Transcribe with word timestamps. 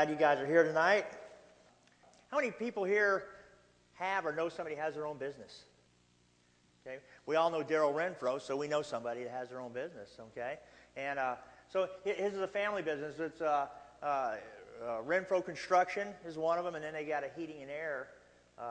Glad 0.00 0.08
you 0.08 0.16
guys 0.16 0.38
are 0.38 0.46
here 0.46 0.64
tonight. 0.64 1.04
How 2.30 2.38
many 2.38 2.50
people 2.50 2.84
here 2.84 3.24
have 3.96 4.24
or 4.24 4.32
know 4.32 4.48
somebody 4.48 4.74
has 4.74 4.94
their 4.94 5.06
own 5.06 5.18
business? 5.18 5.64
Okay. 6.80 7.00
We 7.26 7.36
all 7.36 7.50
know 7.50 7.62
Daryl 7.62 7.92
Renfro, 7.92 8.40
so 8.40 8.56
we 8.56 8.66
know 8.66 8.80
somebody 8.80 9.24
that 9.24 9.32
has 9.32 9.50
their 9.50 9.60
own 9.60 9.74
business. 9.74 10.08
Okay. 10.32 10.56
And 10.96 11.18
uh, 11.18 11.34
so 11.68 11.86
his 12.02 12.32
is 12.32 12.40
a 12.40 12.48
family 12.48 12.80
business. 12.80 13.20
It's 13.20 13.42
uh, 13.42 13.66
uh, 14.02 14.06
uh, 14.06 14.36
Renfro 15.06 15.44
Construction 15.44 16.08
is 16.26 16.38
one 16.38 16.56
of 16.58 16.64
them, 16.64 16.76
and 16.76 16.82
then 16.82 16.94
they 16.94 17.04
got 17.04 17.22
a 17.22 17.28
heating 17.36 17.60
and 17.60 17.70
air 17.70 18.08
uh, 18.58 18.62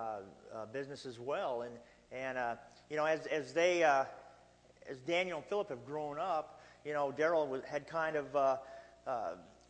uh, 0.52 0.66
business 0.74 1.06
as 1.06 1.20
well. 1.20 1.62
And 1.62 1.76
and 2.12 2.58
you 2.90 2.98
know, 2.98 3.06
as 3.06 3.28
as 3.28 3.54
they 3.54 3.84
as 3.84 4.98
Daniel 5.06 5.38
and 5.38 5.46
Philip 5.46 5.70
have 5.70 5.86
grown 5.86 6.18
up, 6.18 6.60
you 6.84 6.94
know, 6.94 7.14
Daryl 7.16 7.64
had 7.66 7.88
kind 7.88 8.16
of 8.16 8.58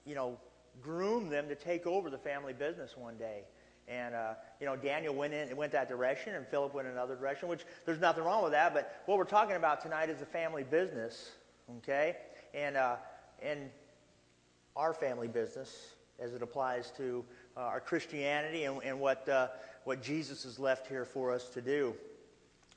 you 0.06 0.16
know 0.16 0.38
groomed 0.82 1.32
them 1.32 1.48
to 1.50 1.56
take 1.56 1.86
over 1.86 2.10
the 2.10 2.18
family 2.18 2.54
business 2.54 2.96
one 2.98 3.18
day. 3.18 3.44
And, 3.88 4.14
uh, 4.14 4.34
you 4.60 4.68
know, 4.68 4.76
Daniel 4.76 5.16
went 5.16 5.34
in 5.34 5.50
and 5.50 5.58
went 5.58 5.72
that 5.72 5.90
direction, 5.90 6.36
and 6.36 6.46
Philip 6.48 6.76
went 6.76 6.88
another 6.88 7.16
direction, 7.16 7.50
which 7.50 7.66
there's 7.86 8.00
nothing 8.00 8.24
wrong 8.24 8.44
with 8.44 8.52
that. 8.52 8.74
But 8.74 9.02
what 9.08 9.18
we're 9.18 9.24
talking 9.24 9.56
about 9.56 9.82
tonight 9.82 10.10
is 10.10 10.22
a 10.22 10.28
family 10.28 10.64
business, 10.64 11.32
okay? 11.78 12.18
And, 12.54 12.78
uh, 12.78 12.98
and 13.42 13.72
our 14.76 14.94
family 14.94 15.28
business 15.28 15.96
as 16.20 16.34
it 16.34 16.44
applies 16.44 16.92
to 16.98 17.26
uh, 17.58 17.62
our 17.62 17.80
Christianity 17.80 18.66
and, 18.66 18.82
and 18.84 19.00
what, 19.00 19.28
uh, 19.28 19.48
what 19.86 20.04
Jesus 20.04 20.44
has 20.44 20.60
left 20.60 20.88
here 20.88 21.06
for 21.06 21.34
us 21.34 21.50
to 21.50 21.62
do. 21.62 21.96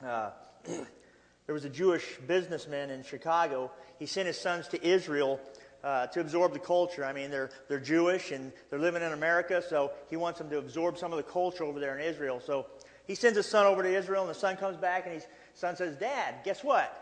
Uh, 0.03 0.31
there 0.65 1.53
was 1.53 1.65
a 1.65 1.69
Jewish 1.69 2.17
businessman 2.27 2.89
in 2.89 3.03
Chicago. 3.03 3.71
He 3.99 4.05
sent 4.05 4.27
his 4.27 4.39
sons 4.39 4.67
to 4.69 4.85
Israel 4.85 5.39
uh, 5.83 6.07
to 6.07 6.21
absorb 6.21 6.53
the 6.53 6.59
culture. 6.59 7.03
I 7.03 7.13
mean, 7.13 7.29
they're, 7.29 7.49
they're 7.67 7.79
Jewish 7.79 8.31
and 8.31 8.51
they're 8.69 8.79
living 8.79 9.01
in 9.01 9.11
America, 9.11 9.61
so 9.67 9.91
he 10.09 10.15
wants 10.15 10.39
them 10.39 10.49
to 10.49 10.57
absorb 10.57 10.97
some 10.97 11.11
of 11.11 11.17
the 11.17 11.23
culture 11.23 11.63
over 11.63 11.79
there 11.79 11.97
in 11.97 12.05
Israel. 12.05 12.39
So 12.39 12.67
he 13.05 13.15
sends 13.15 13.37
his 13.37 13.45
son 13.45 13.65
over 13.65 13.83
to 13.83 13.89
Israel, 13.89 14.21
and 14.21 14.29
the 14.29 14.39
son 14.39 14.55
comes 14.57 14.77
back, 14.77 15.05
and 15.05 15.15
his 15.15 15.27
son 15.53 15.75
says, 15.75 15.95
Dad, 15.97 16.35
guess 16.43 16.63
what? 16.63 16.99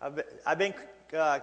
I've 0.00 0.16
been, 0.16 0.24
I've 0.46 0.58
been 0.58 0.74
uh, 1.14 1.40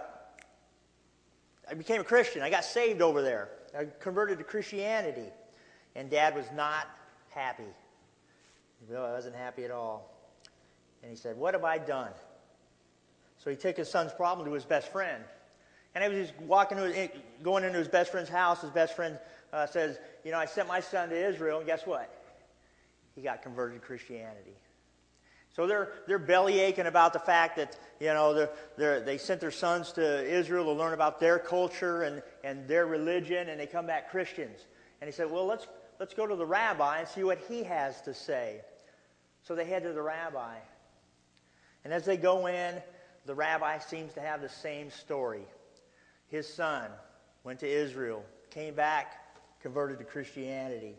I 1.70 1.74
became 1.74 2.00
a 2.00 2.04
Christian. 2.04 2.42
I 2.42 2.50
got 2.50 2.64
saved 2.64 3.02
over 3.02 3.22
there. 3.22 3.50
I 3.78 3.86
converted 4.00 4.38
to 4.38 4.44
Christianity. 4.44 5.30
And 5.94 6.10
dad 6.10 6.34
was 6.34 6.46
not 6.54 6.86
happy. 7.30 7.64
He 8.88 8.94
wasn't 8.94 9.36
happy 9.36 9.64
at 9.64 9.70
all. 9.70 10.14
And 11.02 11.10
he 11.10 11.16
said, 11.16 11.36
What 11.36 11.54
have 11.54 11.64
I 11.64 11.78
done? 11.78 12.10
So 13.38 13.50
he 13.50 13.56
took 13.56 13.76
his 13.76 13.90
son's 13.90 14.12
problem 14.12 14.46
to 14.48 14.54
his 14.54 14.64
best 14.64 14.90
friend. 14.90 15.22
And 16.00 16.12
he 16.12 16.16
was 16.16 16.28
just 16.28 16.40
walking, 16.42 16.78
to, 16.78 17.10
going 17.42 17.64
into 17.64 17.76
his 17.76 17.88
best 17.88 18.12
friend's 18.12 18.30
house. 18.30 18.60
His 18.60 18.70
best 18.70 18.94
friend 18.94 19.18
uh, 19.52 19.66
says, 19.66 19.98
You 20.24 20.30
know, 20.30 20.38
I 20.38 20.46
sent 20.46 20.68
my 20.68 20.78
son 20.78 21.08
to 21.08 21.28
Israel, 21.28 21.58
and 21.58 21.66
guess 21.66 21.84
what? 21.84 22.08
He 23.16 23.20
got 23.20 23.42
converted 23.42 23.80
to 23.80 23.84
Christianity. 23.84 24.54
So 25.56 25.66
they're, 25.66 25.88
they're 26.06 26.20
belly 26.20 26.60
aching 26.60 26.86
about 26.86 27.14
the 27.14 27.18
fact 27.18 27.56
that, 27.56 27.76
you 27.98 28.06
know, 28.06 28.32
they're, 28.32 28.50
they're, 28.76 29.00
they 29.00 29.18
sent 29.18 29.40
their 29.40 29.50
sons 29.50 29.90
to 29.94 30.24
Israel 30.24 30.66
to 30.66 30.72
learn 30.72 30.92
about 30.92 31.18
their 31.18 31.40
culture 31.40 32.04
and, 32.04 32.22
and 32.44 32.68
their 32.68 32.86
religion, 32.86 33.48
and 33.48 33.58
they 33.58 33.66
come 33.66 33.86
back 33.86 34.12
Christians. 34.12 34.66
And 35.00 35.08
he 35.08 35.12
said, 35.12 35.28
Well, 35.28 35.46
let's, 35.46 35.66
let's 35.98 36.14
go 36.14 36.28
to 36.28 36.36
the 36.36 36.46
rabbi 36.46 37.00
and 37.00 37.08
see 37.08 37.24
what 37.24 37.40
he 37.48 37.64
has 37.64 38.00
to 38.02 38.14
say. 38.14 38.60
So 39.42 39.56
they 39.56 39.64
head 39.64 39.82
to 39.82 39.92
the 39.92 40.02
rabbi. 40.02 40.58
And 41.82 41.92
as 41.92 42.04
they 42.04 42.16
go 42.16 42.46
in, 42.46 42.76
the 43.26 43.34
rabbi 43.34 43.78
seems 43.78 44.14
to 44.14 44.20
have 44.20 44.40
the 44.42 44.48
same 44.48 44.92
story 44.92 45.42
his 46.28 46.46
son 46.46 46.90
went 47.44 47.60
to 47.60 47.68
Israel, 47.68 48.24
came 48.50 48.74
back, 48.74 49.14
converted 49.60 49.98
to 49.98 50.04
Christianity. 50.04 50.94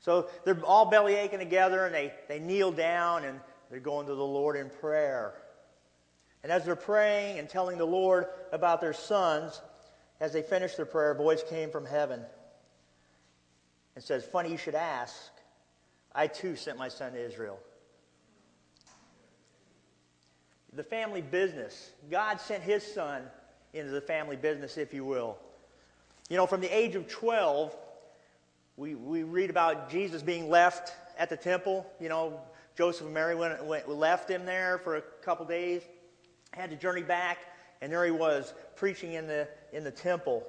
So 0.00 0.28
they're 0.44 0.60
all 0.64 0.86
belly 0.86 1.14
aching 1.14 1.38
together 1.38 1.86
and 1.86 1.94
they, 1.94 2.12
they 2.28 2.38
kneel 2.38 2.72
down 2.72 3.24
and 3.24 3.38
they're 3.70 3.80
going 3.80 4.06
to 4.06 4.14
the 4.14 4.24
Lord 4.24 4.56
in 4.56 4.68
prayer. 4.68 5.34
And 6.42 6.50
as 6.50 6.64
they're 6.64 6.74
praying 6.74 7.38
and 7.38 7.48
telling 7.48 7.78
the 7.78 7.84
Lord 7.84 8.26
about 8.52 8.80
their 8.80 8.92
sons, 8.92 9.60
as 10.20 10.32
they 10.32 10.42
finished 10.42 10.76
their 10.76 10.86
prayer, 10.86 11.12
a 11.12 11.14
voice 11.14 11.42
came 11.48 11.70
from 11.70 11.86
heaven 11.86 12.20
and 13.94 14.02
says, 14.02 14.24
Funny 14.24 14.50
you 14.50 14.56
should 14.56 14.74
ask. 14.74 15.14
I 16.14 16.26
too 16.26 16.56
sent 16.56 16.78
my 16.78 16.88
son 16.88 17.12
to 17.12 17.18
Israel. 17.18 17.58
The 20.74 20.82
family 20.82 21.22
business. 21.22 21.90
God 22.10 22.40
sent 22.40 22.62
his 22.62 22.82
son 22.82 23.22
into 23.72 23.90
the 23.90 24.00
family 24.00 24.36
business, 24.36 24.76
if 24.76 24.92
you 24.92 25.04
will. 25.04 25.38
You 26.28 26.36
know, 26.36 26.46
from 26.46 26.60
the 26.60 26.74
age 26.74 26.94
of 26.94 27.08
12, 27.08 27.74
we, 28.76 28.94
we 28.94 29.22
read 29.22 29.50
about 29.50 29.90
Jesus 29.90 30.22
being 30.22 30.48
left 30.48 30.92
at 31.18 31.28
the 31.28 31.36
temple. 31.36 31.86
You 32.00 32.08
know, 32.08 32.40
Joseph 32.76 33.06
and 33.06 33.14
Mary 33.14 33.34
went, 33.34 33.64
went, 33.64 33.88
left 33.88 34.30
him 34.30 34.44
there 34.44 34.78
for 34.78 34.96
a 34.96 35.02
couple 35.22 35.46
days, 35.46 35.82
had 36.52 36.70
to 36.70 36.76
journey 36.76 37.02
back, 37.02 37.38
and 37.80 37.92
there 37.92 38.04
he 38.04 38.10
was 38.10 38.54
preaching 38.76 39.12
in 39.14 39.26
the, 39.26 39.48
in 39.72 39.84
the 39.84 39.90
temple. 39.90 40.46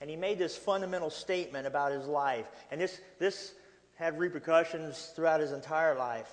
And 0.00 0.10
he 0.10 0.16
made 0.16 0.38
this 0.38 0.56
fundamental 0.56 1.10
statement 1.10 1.66
about 1.66 1.92
his 1.92 2.06
life. 2.06 2.46
And 2.70 2.80
this, 2.80 3.00
this 3.18 3.54
had 3.94 4.18
repercussions 4.18 5.12
throughout 5.14 5.40
his 5.40 5.52
entire 5.52 5.94
life. 5.94 6.30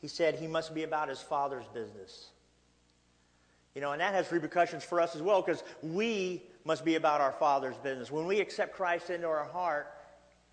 He 0.00 0.08
said 0.08 0.34
he 0.34 0.46
must 0.46 0.74
be 0.74 0.82
about 0.82 1.08
his 1.08 1.20
father's 1.20 1.66
business. 1.72 2.30
You 3.76 3.82
know, 3.82 3.92
and 3.92 4.00
that 4.00 4.14
has 4.14 4.32
repercussions 4.32 4.84
for 4.84 5.02
us 5.02 5.14
as 5.14 5.20
well 5.20 5.42
because 5.42 5.62
we 5.82 6.42
must 6.64 6.82
be 6.82 6.94
about 6.94 7.20
our 7.20 7.32
Father's 7.32 7.76
business. 7.76 8.10
When 8.10 8.24
we 8.24 8.40
accept 8.40 8.74
Christ 8.74 9.10
into 9.10 9.28
our 9.28 9.44
heart, 9.44 9.92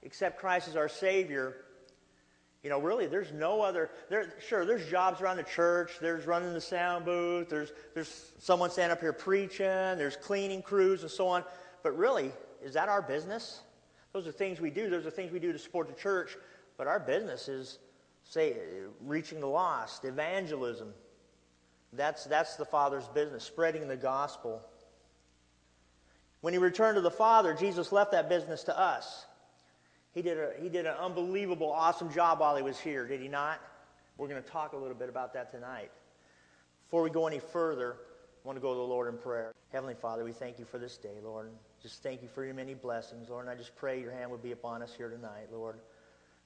accept 0.06 0.38
Christ 0.38 0.68
as 0.68 0.76
our 0.76 0.90
Savior, 0.90 1.56
you 2.64 2.70
know, 2.70 2.80
really, 2.80 3.08
there's 3.08 3.32
no 3.32 3.62
other. 3.62 3.92
There, 4.10 4.34
sure, 4.46 4.66
there's 4.66 4.86
jobs 4.90 5.22
around 5.22 5.38
the 5.38 5.44
church. 5.44 5.92
There's 6.02 6.28
running 6.28 6.54
the 6.54 6.60
sound 6.60 7.06
booth. 7.06 7.48
There's 7.48 7.72
there's 7.94 8.34
someone 8.40 8.70
standing 8.70 8.92
up 8.92 9.00
here 9.00 9.14
preaching. 9.14 9.68
There's 9.68 10.18
cleaning 10.18 10.62
crews 10.62 11.04
and 11.04 11.10
so 11.10 11.30
on. 11.30 11.46
But 11.82 11.98
really, 11.98 12.30
is 12.62 12.74
that 12.74 12.90
our 12.90 13.02
business? 13.02 13.62
Those 14.12 14.28
are 14.28 14.34
things 14.34 14.60
we 14.60 14.70
do. 14.70 14.90
Those 14.90 15.06
are 15.06 15.12
things 15.12 15.32
we 15.32 15.40
do 15.40 15.54
to 15.54 15.60
support 15.60 15.88
the 15.88 15.94
church. 15.94 16.36
But 16.78 16.88
our 16.88 17.00
business 17.00 17.48
is, 17.48 17.80
say, 18.26 18.58
reaching 19.00 19.40
the 19.40 19.48
lost, 19.48 20.04
evangelism, 20.04 20.94
that's, 21.96 22.26
that's 22.26 22.56
the 22.56 22.66
Father's 22.66 23.08
business, 23.10 23.44
spreading 23.44 23.88
the 23.88 23.96
gospel. 23.96 24.62
When 26.42 26.54
he 26.54 26.60
returned 26.60 26.96
to 26.96 27.02
the 27.02 27.12
Father, 27.12 27.54
Jesus 27.54 27.92
left 27.92 28.12
that 28.12 28.30
business 28.30 28.64
to 28.64 28.78
us. 28.78 29.26
He 30.14 30.22
did, 30.22 30.38
a, 30.38 30.52
he 30.62 30.70
did 30.70 30.86
an 30.86 30.96
unbelievable, 31.00 31.72
awesome 31.72 32.12
job 32.12 32.40
while 32.40 32.56
he 32.56 32.62
was 32.62 32.80
here, 32.80 33.08
did 33.08 33.22
he 33.22 33.28
not? 33.28 33.60
We're 34.18 34.28
going 34.28 34.44
to 34.44 34.50
talk 34.50 34.74
a 34.74 34.78
little 34.78 34.96
bit 34.96 35.10
about 35.10 35.34
that 35.34 35.52
tonight. 35.52 35.92
Before 36.86 37.02
we 37.02 37.10
go 37.10 37.26
any 37.28 37.40
further, 37.40 37.96
I 38.44 38.48
want 38.48 38.58
to 38.58 38.62
go 38.62 38.74
to 38.74 38.78
the 38.78 38.84
Lord 38.84 39.12
in 39.12 39.18
prayer. 39.18 39.54
Heavenly 39.72 39.96
Father, 39.96 40.24
we 40.24 40.34
thank 40.34 40.60
you 40.60 40.66
for 40.66 40.78
this 40.78 40.98
day, 40.98 41.18
Lord. 41.24 41.50
Just 41.82 42.04
thank 42.04 42.22
you 42.22 42.28
for 42.28 42.46
your 42.46 42.54
many 42.54 42.76
blessings, 42.76 43.30
Lord. 43.30 43.46
And 43.46 43.50
I 43.50 43.56
just 43.56 43.76
pray 43.76 44.00
your 44.00 44.12
hand 44.12 44.30
would 44.30 44.44
be 44.44 44.52
upon 44.52 44.84
us 44.84 44.94
here 44.96 45.10
tonight, 45.10 45.48
Lord. 45.52 45.78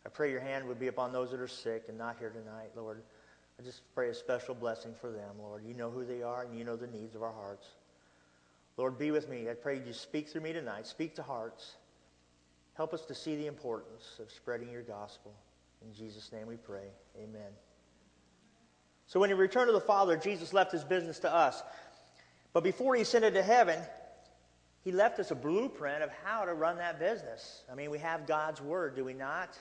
I 0.06 0.10
pray 0.10 0.32
your 0.32 0.40
hand 0.40 0.66
would 0.68 0.80
be 0.80 0.88
upon 0.88 1.12
those 1.12 1.32
that 1.32 1.42
are 1.42 1.48
sick 1.48 1.86
and 1.90 1.98
not 1.98 2.18
here 2.20 2.30
tonight, 2.30 2.70
Lord. 2.76 3.02
I 3.60 3.64
just 3.64 3.82
pray 3.96 4.10
a 4.10 4.14
special 4.14 4.54
blessing 4.54 4.94
for 5.00 5.12
them, 5.12 5.36
Lord. 5.42 5.64
You 5.66 5.74
know 5.74 5.90
who 5.90 6.06
they 6.06 6.22
are 6.22 6.44
and 6.44 6.58
you 6.58 6.64
know 6.64 6.76
the 6.76 6.88
needs 6.88 7.16
of 7.16 7.24
our 7.24 7.34
hearts. 7.34 7.68
Lord, 8.78 9.00
be 9.00 9.10
with 9.10 9.28
me. 9.28 9.50
I 9.50 9.54
pray 9.54 9.82
you 9.86 9.94
speak 9.94 10.30
through 10.30 10.42
me 10.42 10.54
tonight. 10.54 10.86
Speak 10.86 11.16
to 11.16 11.24
hearts. 11.24 11.76
Help 12.76 12.94
us 12.94 13.06
to 13.06 13.16
see 13.16 13.36
the 13.36 13.48
importance 13.48 14.20
of 14.22 14.32
spreading 14.32 14.72
your 14.72 14.84
gospel. 14.84 15.34
In 15.84 15.94
Jesus' 15.94 16.32
name 16.32 16.46
we 16.48 16.58
pray. 16.58 16.90
Amen. 17.18 17.52
So 19.08 19.20
when 19.20 19.30
he 19.30 19.34
returned 19.34 19.70
to 19.70 19.74
the 19.74 19.82
Father, 19.82 20.18
Jesus 20.18 20.54
left 20.54 20.72
his 20.72 20.84
business 20.84 21.18
to 21.20 21.34
us. 21.34 21.64
But 22.54 22.64
before 22.64 22.94
he 22.96 23.02
ascended 23.02 23.34
to 23.34 23.42
heaven, 23.42 23.80
he 24.84 24.92
left 24.92 25.20
us 25.20 25.32
a 25.32 25.36
blueprint 25.36 26.04
of 26.04 26.12
how 26.24 26.46
to 26.46 26.54
run 26.54 26.78
that 26.78 27.00
business. 27.00 27.64
I 27.72 27.76
mean, 27.76 27.90
we 27.90 28.00
have 28.00 28.28
God's 28.28 28.62
Word, 28.62 28.96
do 28.96 29.04
we 29.04 29.14
not? 29.14 29.58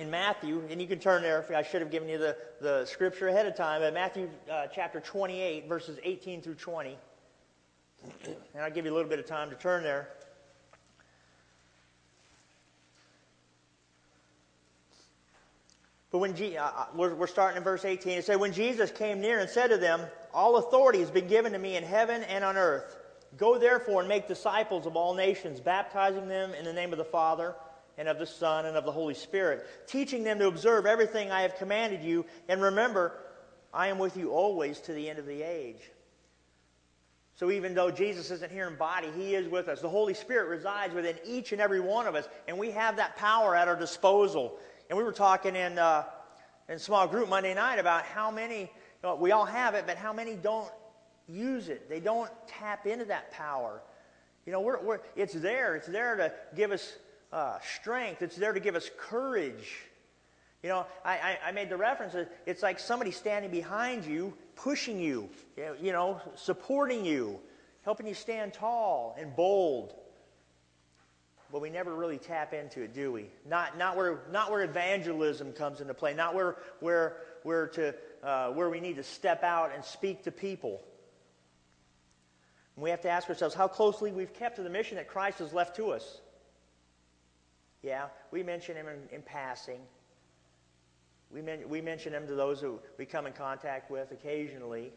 In 0.00 0.10
Matthew, 0.10 0.62
and 0.70 0.80
you 0.80 0.86
can 0.86 0.98
turn 0.98 1.22
there. 1.22 1.44
I 1.54 1.62
should 1.62 1.82
have 1.82 1.90
given 1.90 2.08
you 2.08 2.18
the, 2.18 2.36
the 2.60 2.86
scripture 2.86 3.28
ahead 3.28 3.46
of 3.46 3.54
time, 3.54 3.82
but 3.82 3.92
Matthew 3.92 4.28
uh, 4.50 4.66
chapter 4.74 4.98
28, 4.98 5.68
verses 5.68 5.98
18 6.02 6.40
through 6.40 6.54
20. 6.54 6.96
And 8.24 8.36
I'll 8.62 8.70
give 8.70 8.86
you 8.86 8.92
a 8.92 8.96
little 8.96 9.10
bit 9.10 9.18
of 9.18 9.26
time 9.26 9.50
to 9.50 9.56
turn 9.56 9.82
there. 9.82 10.08
But 16.10 16.18
when 16.18 16.34
Je- 16.34 16.56
uh, 16.56 16.64
uh, 16.64 16.86
we're, 16.94 17.14
we're 17.14 17.26
starting 17.26 17.58
in 17.58 17.62
verse 17.62 17.84
18, 17.84 18.18
it 18.18 18.24
said, 18.24 18.40
When 18.40 18.52
Jesus 18.52 18.90
came 18.90 19.20
near 19.20 19.38
and 19.38 19.48
said 19.48 19.68
to 19.68 19.76
them, 19.76 20.00
All 20.32 20.56
authority 20.56 21.00
has 21.00 21.10
been 21.10 21.28
given 21.28 21.52
to 21.52 21.58
me 21.58 21.76
in 21.76 21.84
heaven 21.84 22.22
and 22.24 22.42
on 22.42 22.56
earth. 22.56 22.96
Go 23.36 23.58
therefore 23.58 24.00
and 24.00 24.08
make 24.08 24.26
disciples 24.26 24.86
of 24.86 24.96
all 24.96 25.14
nations, 25.14 25.60
baptizing 25.60 26.26
them 26.26 26.52
in 26.54 26.64
the 26.64 26.72
name 26.72 26.92
of 26.92 26.98
the 26.98 27.04
Father 27.04 27.54
and 28.00 28.08
of 28.08 28.18
the 28.18 28.24
Son 28.24 28.64
and 28.64 28.78
of 28.78 28.86
the 28.86 28.90
Holy 28.90 29.12
Spirit, 29.12 29.66
teaching 29.86 30.24
them 30.24 30.38
to 30.38 30.46
observe 30.46 30.86
everything 30.86 31.30
I 31.30 31.42
have 31.42 31.56
commanded 31.56 32.02
you. 32.02 32.24
And 32.48 32.62
remember, 32.62 33.12
I 33.74 33.88
am 33.88 33.98
with 33.98 34.16
you 34.16 34.30
always 34.30 34.80
to 34.80 34.94
the 34.94 35.10
end 35.10 35.18
of 35.18 35.26
the 35.26 35.42
age. 35.42 35.82
So 37.34 37.50
even 37.50 37.74
though 37.74 37.90
Jesus 37.90 38.30
isn't 38.30 38.50
here 38.50 38.66
in 38.68 38.76
body, 38.76 39.08
he 39.14 39.34
is 39.34 39.48
with 39.48 39.68
us. 39.68 39.82
The 39.82 39.90
Holy 39.90 40.14
Spirit 40.14 40.48
resides 40.48 40.94
within 40.94 41.16
each 41.26 41.52
and 41.52 41.60
every 41.60 41.78
one 41.78 42.06
of 42.06 42.14
us, 42.14 42.26
and 42.48 42.56
we 42.56 42.70
have 42.70 42.96
that 42.96 43.16
power 43.16 43.54
at 43.54 43.68
our 43.68 43.76
disposal. 43.76 44.58
And 44.88 44.96
we 44.96 45.04
were 45.04 45.12
talking 45.12 45.54
in, 45.54 45.78
uh, 45.78 46.04
in 46.70 46.78
small 46.78 47.06
group 47.06 47.28
Monday 47.28 47.52
night 47.52 47.78
about 47.78 48.04
how 48.04 48.30
many, 48.30 48.60
you 48.60 48.68
know, 49.02 49.14
we 49.16 49.32
all 49.32 49.44
have 49.44 49.74
it, 49.74 49.84
but 49.86 49.98
how 49.98 50.14
many 50.14 50.36
don't 50.36 50.72
use 51.28 51.68
it. 51.68 51.90
They 51.90 52.00
don't 52.00 52.30
tap 52.46 52.86
into 52.86 53.04
that 53.04 53.30
power. 53.30 53.82
You 54.46 54.52
know, 54.52 54.62
we're, 54.62 54.82
we're, 54.82 55.00
it's 55.16 55.34
there. 55.34 55.76
It's 55.76 55.86
there 55.86 56.16
to 56.16 56.32
give 56.56 56.72
us 56.72 56.96
uh, 57.32 57.58
strength. 57.60 58.22
It's 58.22 58.36
there 58.36 58.52
to 58.52 58.60
give 58.60 58.74
us 58.74 58.90
courage. 58.98 59.76
You 60.62 60.68
know, 60.68 60.86
I, 61.04 61.12
I, 61.12 61.38
I 61.46 61.52
made 61.52 61.70
the 61.70 61.76
reference. 61.76 62.14
It's 62.46 62.62
like 62.62 62.78
somebody 62.78 63.10
standing 63.10 63.50
behind 63.50 64.04
you, 64.04 64.34
pushing 64.56 64.98
you, 64.98 65.30
you 65.80 65.92
know, 65.92 66.20
supporting 66.34 67.04
you, 67.04 67.40
helping 67.82 68.06
you 68.06 68.14
stand 68.14 68.52
tall 68.52 69.16
and 69.18 69.34
bold 69.34 69.94
but 71.52 71.60
we 71.60 71.70
never 71.70 71.94
really 71.94 72.18
tap 72.18 72.52
into 72.52 72.82
it, 72.82 72.94
do 72.94 73.12
we? 73.12 73.26
Not, 73.46 73.76
not, 73.76 73.96
where, 73.96 74.20
not 74.30 74.50
where 74.50 74.62
evangelism 74.62 75.52
comes 75.52 75.80
into 75.80 75.94
play, 75.94 76.14
not 76.14 76.34
where, 76.34 76.56
where, 76.80 77.16
where, 77.42 77.66
to, 77.68 77.94
uh, 78.22 78.50
where 78.50 78.70
we 78.70 78.80
need 78.80 78.96
to 78.96 79.02
step 79.02 79.42
out 79.42 79.72
and 79.74 79.84
speak 79.84 80.24
to 80.24 80.30
people. 80.30 80.80
And 82.76 82.84
we 82.84 82.90
have 82.90 83.00
to 83.02 83.10
ask 83.10 83.28
ourselves 83.28 83.54
how 83.54 83.68
closely 83.68 84.12
we've 84.12 84.32
kept 84.32 84.56
to 84.56 84.62
the 84.62 84.70
mission 84.70 84.96
that 84.96 85.08
Christ 85.08 85.40
has 85.40 85.52
left 85.52 85.76
to 85.76 85.90
us. 85.90 86.20
Yeah, 87.82 88.06
we 88.30 88.42
mention 88.42 88.76
him 88.76 88.86
in, 88.88 89.14
in 89.14 89.22
passing. 89.22 89.80
We, 91.32 91.42
men, 91.42 91.68
we 91.68 91.80
mention 91.80 92.12
him 92.12 92.26
to 92.26 92.34
those 92.34 92.60
who 92.60 92.78
we 92.98 93.06
come 93.06 93.26
in 93.26 93.32
contact 93.32 93.90
with 93.90 94.10
occasionally. 94.12 94.92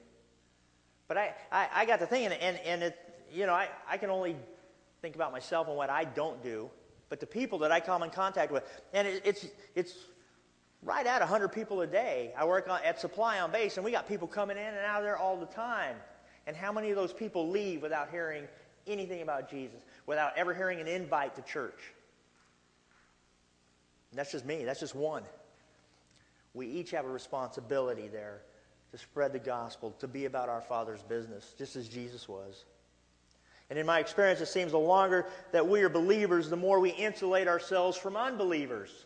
But 1.07 1.17
I, 1.17 1.33
I, 1.51 1.67
I 1.73 1.85
got 1.85 1.99
the 1.99 2.07
thing, 2.07 2.25
and, 2.25 2.57
and, 2.65 2.83
it, 2.83 2.97
you 3.31 3.45
know, 3.45 3.53
I, 3.53 3.69
I 3.87 3.97
can 3.97 4.09
only 4.09 4.35
think 5.01 5.15
about 5.15 5.31
myself 5.31 5.67
and 5.67 5.77
what 5.77 5.89
I 5.89 6.05
don't 6.05 6.41
do, 6.41 6.69
but 7.09 7.19
the 7.19 7.25
people 7.25 7.59
that 7.59 7.71
I 7.71 7.79
come 7.79 8.03
in 8.03 8.09
contact 8.09 8.51
with. 8.51 8.63
And 8.93 9.07
it, 9.07 9.21
it's, 9.25 9.45
it's 9.75 9.93
right 10.81 11.05
at 11.05 11.19
100 11.19 11.49
people 11.49 11.81
a 11.81 11.87
day. 11.87 12.33
I 12.37 12.45
work 12.45 12.67
on, 12.69 12.79
at 12.83 12.99
Supply 12.99 13.39
on 13.39 13.51
Base, 13.51 13.77
and 13.77 13.85
we 13.85 13.91
got 13.91 14.07
people 14.07 14.27
coming 14.27 14.57
in 14.57 14.63
and 14.63 14.77
out 14.77 14.99
of 14.99 15.03
there 15.03 15.17
all 15.17 15.37
the 15.37 15.45
time. 15.45 15.95
And 16.47 16.55
how 16.55 16.71
many 16.71 16.89
of 16.89 16.95
those 16.95 17.13
people 17.13 17.49
leave 17.49 17.81
without 17.81 18.09
hearing 18.09 18.45
anything 18.87 19.21
about 19.21 19.49
Jesus, 19.49 19.79
without 20.07 20.33
ever 20.35 20.53
hearing 20.53 20.81
an 20.81 20.87
invite 20.87 21.35
to 21.35 21.41
church? 21.43 21.93
That's 24.15 24.31
just 24.31 24.45
me. 24.45 24.63
That's 24.63 24.79
just 24.79 24.95
one. 24.95 25.23
We 26.53 26.67
each 26.67 26.91
have 26.91 27.05
a 27.05 27.09
responsibility 27.09 28.07
there 28.07 28.41
to 28.91 28.97
spread 28.97 29.33
the 29.33 29.39
gospel, 29.39 29.91
to 29.99 30.07
be 30.07 30.25
about 30.25 30.49
our 30.49 30.61
Father's 30.61 31.01
business, 31.01 31.55
just 31.57 31.75
as 31.75 31.87
Jesus 31.87 32.29
was. 32.29 32.65
And 33.69 33.79
in 33.79 33.87
my 33.87 33.99
experience, 33.99 34.39
it 34.39 34.47
seems 34.47 34.71
the 34.71 34.77
longer 34.77 35.25
that 35.51 35.67
we 35.67 35.81
are 35.81 35.89
believers, 35.89 36.49
the 36.49 36.55
more 36.55 36.79
we 36.79 36.91
insulate 36.91 37.47
ourselves 37.47 37.97
from 37.97 38.15
unbelievers. 38.15 39.05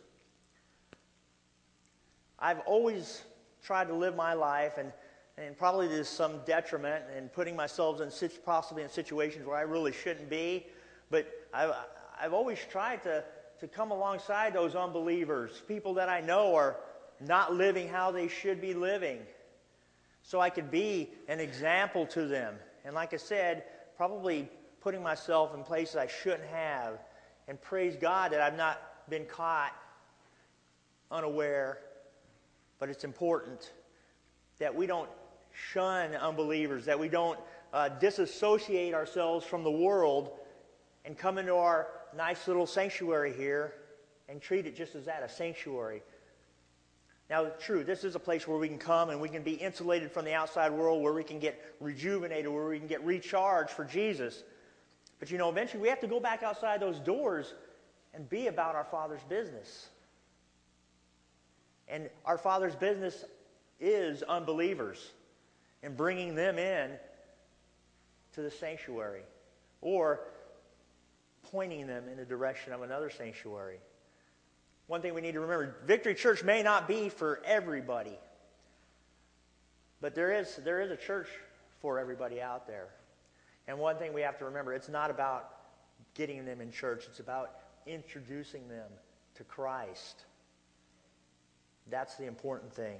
I've 2.37 2.59
always 2.61 3.21
tried 3.63 3.87
to 3.87 3.93
live 3.93 4.15
my 4.15 4.33
life, 4.33 4.77
and, 4.77 4.91
and 5.37 5.57
probably 5.57 5.87
to 5.87 6.03
some 6.03 6.41
detriment, 6.45 7.05
and 7.15 7.31
putting 7.31 7.55
myself 7.55 8.01
in 8.01 8.11
possibly 8.45 8.83
in 8.83 8.89
situations 8.89 9.45
where 9.45 9.55
I 9.55 9.61
really 9.61 9.93
shouldn't 9.93 10.29
be. 10.29 10.65
But 11.09 11.27
I've, 11.53 11.71
I've 12.19 12.33
always 12.33 12.59
tried 12.69 13.03
to, 13.03 13.23
to 13.59 13.67
come 13.67 13.91
alongside 13.91 14.53
those 14.53 14.75
unbelievers, 14.75 15.63
people 15.67 15.93
that 15.95 16.09
I 16.09 16.21
know 16.21 16.55
are 16.55 16.77
not 17.19 17.53
living 17.53 17.87
how 17.87 18.11
they 18.11 18.27
should 18.27 18.61
be 18.61 18.73
living, 18.73 19.19
so 20.21 20.39
I 20.39 20.49
could 20.49 20.69
be 20.69 21.09
an 21.27 21.39
example 21.39 22.05
to 22.07 22.27
them. 22.27 22.55
And 22.85 22.93
like 22.93 23.13
I 23.13 23.17
said, 23.17 23.63
probably 23.95 24.49
putting 24.81 25.01
myself 25.01 25.55
in 25.55 25.63
places 25.63 25.95
I 25.95 26.07
shouldn't 26.07 26.47
have. 26.49 26.99
And 27.47 27.59
praise 27.61 27.95
God 27.95 28.31
that 28.31 28.41
I've 28.41 28.57
not 28.57 28.79
been 29.09 29.25
caught 29.25 29.73
unaware. 31.09 31.79
But 32.79 32.89
it's 32.89 33.03
important 33.03 33.71
that 34.59 34.73
we 34.73 34.85
don't 34.85 35.09
shun 35.51 36.13
unbelievers, 36.15 36.85
that 36.85 36.99
we 36.99 37.09
don't 37.09 37.39
uh, 37.73 37.89
disassociate 37.89 38.93
ourselves 38.93 39.45
from 39.45 39.63
the 39.63 39.71
world 39.71 40.31
and 41.05 41.17
come 41.17 41.37
into 41.37 41.55
our 41.55 41.87
nice 42.17 42.47
little 42.47 42.65
sanctuary 42.65 43.33
here 43.33 43.73
and 44.27 44.41
treat 44.41 44.65
it 44.65 44.75
just 44.75 44.95
as 44.95 45.05
that 45.05 45.23
a 45.23 45.29
sanctuary. 45.29 46.01
Now, 47.29 47.45
true, 47.59 47.83
this 47.83 48.03
is 48.03 48.15
a 48.15 48.19
place 48.19 48.47
where 48.47 48.57
we 48.57 48.67
can 48.67 48.77
come 48.77 49.09
and 49.09 49.21
we 49.21 49.29
can 49.29 49.43
be 49.43 49.53
insulated 49.53 50.11
from 50.11 50.25
the 50.25 50.33
outside 50.33 50.71
world, 50.71 51.01
where 51.01 51.13
we 51.13 51.23
can 51.23 51.39
get 51.39 51.61
rejuvenated, 51.79 52.51
where 52.51 52.67
we 52.67 52.79
can 52.79 52.87
get 52.87 53.03
recharged 53.05 53.71
for 53.71 53.83
Jesus. 53.83 54.43
But 55.19 55.29
you 55.29 55.37
know, 55.37 55.49
eventually 55.49 55.81
we 55.81 55.89
have 55.89 55.99
to 56.01 56.07
go 56.07 56.19
back 56.19 56.43
outside 56.43 56.79
those 56.79 56.99
doors 56.99 57.53
and 58.13 58.29
be 58.29 58.47
about 58.47 58.75
our 58.75 58.85
Father's 58.85 59.23
business. 59.29 59.87
And 61.87 62.09
our 62.25 62.37
Father's 62.37 62.75
business 62.75 63.25
is 63.79 64.23
unbelievers 64.23 65.11
and 65.83 65.95
bringing 65.95 66.33
them 66.33 66.57
in 66.57 66.91
to 68.33 68.41
the 68.41 68.51
sanctuary 68.51 69.21
or 69.81 70.21
pointing 71.51 71.87
them 71.87 72.07
in 72.09 72.17
the 72.17 72.25
direction 72.25 72.73
of 72.73 72.81
another 72.81 73.09
sanctuary. 73.09 73.79
One 74.87 75.01
thing 75.01 75.13
we 75.13 75.21
need 75.21 75.33
to 75.33 75.39
remember 75.41 75.75
Victory 75.85 76.15
Church 76.15 76.43
may 76.43 76.63
not 76.63 76.87
be 76.87 77.09
for 77.09 77.41
everybody, 77.45 78.17
but 79.99 80.15
there 80.15 80.31
is, 80.31 80.55
there 80.63 80.81
is 80.81 80.91
a 80.91 80.95
church 80.95 81.27
for 81.81 81.99
everybody 81.99 82.41
out 82.41 82.67
there. 82.67 82.87
And 83.67 83.77
one 83.77 83.97
thing 83.97 84.13
we 84.13 84.21
have 84.21 84.37
to 84.39 84.45
remember 84.45 84.73
it's 84.73 84.89
not 84.89 85.09
about 85.09 85.49
getting 86.13 86.45
them 86.45 86.61
in 86.61 86.71
church, 86.71 87.05
it's 87.07 87.19
about 87.19 87.51
introducing 87.85 88.67
them 88.67 88.89
to 89.35 89.43
Christ. 89.43 90.23
That's 91.89 92.15
the 92.15 92.25
important 92.25 92.73
thing. 92.73 92.97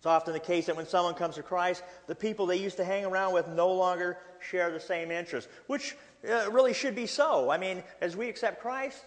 It's 0.00 0.06
often 0.06 0.32
the 0.32 0.40
case 0.40 0.64
that 0.64 0.76
when 0.76 0.86
someone 0.86 1.12
comes 1.12 1.34
to 1.34 1.42
Christ, 1.42 1.82
the 2.06 2.14
people 2.14 2.46
they 2.46 2.56
used 2.56 2.78
to 2.78 2.84
hang 2.86 3.04
around 3.04 3.34
with 3.34 3.48
no 3.48 3.70
longer 3.70 4.16
share 4.38 4.70
the 4.70 4.80
same 4.80 5.10
interests, 5.10 5.50
which 5.66 5.94
uh, 6.26 6.50
really 6.50 6.72
should 6.72 6.94
be 6.94 7.04
so. 7.04 7.50
I 7.50 7.58
mean, 7.58 7.82
as 8.00 8.16
we 8.16 8.26
accept 8.26 8.62
Christ, 8.62 9.04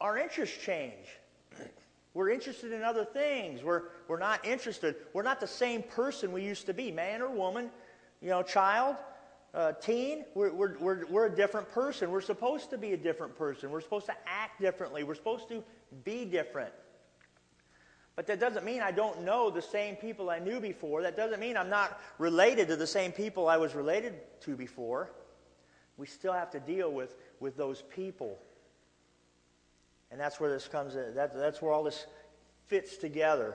our 0.00 0.18
interests 0.18 0.58
change. 0.58 1.06
We're 2.12 2.30
interested 2.30 2.72
in 2.72 2.82
other 2.82 3.04
things. 3.04 3.62
We're, 3.62 3.82
we're 4.08 4.18
not 4.18 4.44
interested. 4.44 4.96
We're 5.12 5.22
not 5.22 5.38
the 5.38 5.46
same 5.46 5.84
person 5.84 6.32
we 6.32 6.42
used 6.42 6.66
to 6.66 6.74
be, 6.74 6.90
man 6.90 7.22
or 7.22 7.30
woman, 7.30 7.70
you 8.20 8.30
know, 8.30 8.42
child, 8.42 8.96
uh, 9.54 9.74
teen. 9.74 10.24
We're, 10.34 10.52
we're, 10.52 10.76
we're, 10.78 11.06
we're 11.06 11.26
a 11.26 11.36
different 11.36 11.70
person. 11.70 12.10
We're 12.10 12.20
supposed 12.20 12.70
to 12.70 12.78
be 12.78 12.94
a 12.94 12.96
different 12.96 13.38
person. 13.38 13.70
We're 13.70 13.80
supposed 13.80 14.06
to 14.06 14.16
act 14.26 14.60
differently. 14.60 15.04
We're 15.04 15.14
supposed 15.14 15.48
to 15.50 15.62
be 16.02 16.24
different. 16.24 16.72
But 18.16 18.26
that 18.28 18.40
doesn't 18.40 18.64
mean 18.64 18.80
I 18.80 18.92
don't 18.92 19.22
know 19.22 19.50
the 19.50 19.60
same 19.62 19.94
people 19.94 20.30
I 20.30 20.38
knew 20.38 20.58
before. 20.58 21.02
That 21.02 21.16
doesn't 21.16 21.38
mean 21.38 21.56
I'm 21.56 21.68
not 21.68 22.00
related 22.18 22.68
to 22.68 22.76
the 22.76 22.86
same 22.86 23.12
people 23.12 23.46
I 23.46 23.58
was 23.58 23.74
related 23.74 24.14
to 24.40 24.56
before. 24.56 25.10
We 25.98 26.06
still 26.06 26.32
have 26.32 26.50
to 26.52 26.60
deal 26.60 26.90
with, 26.90 27.14
with 27.40 27.58
those 27.58 27.82
people. 27.82 28.38
And 30.10 30.18
that's 30.18 30.40
where 30.40 30.50
this 30.50 30.66
comes 30.66 30.96
in. 30.96 31.14
That, 31.14 31.34
that's 31.34 31.60
where 31.60 31.72
all 31.72 31.84
this 31.84 32.06
fits 32.68 32.96
together. 32.96 33.54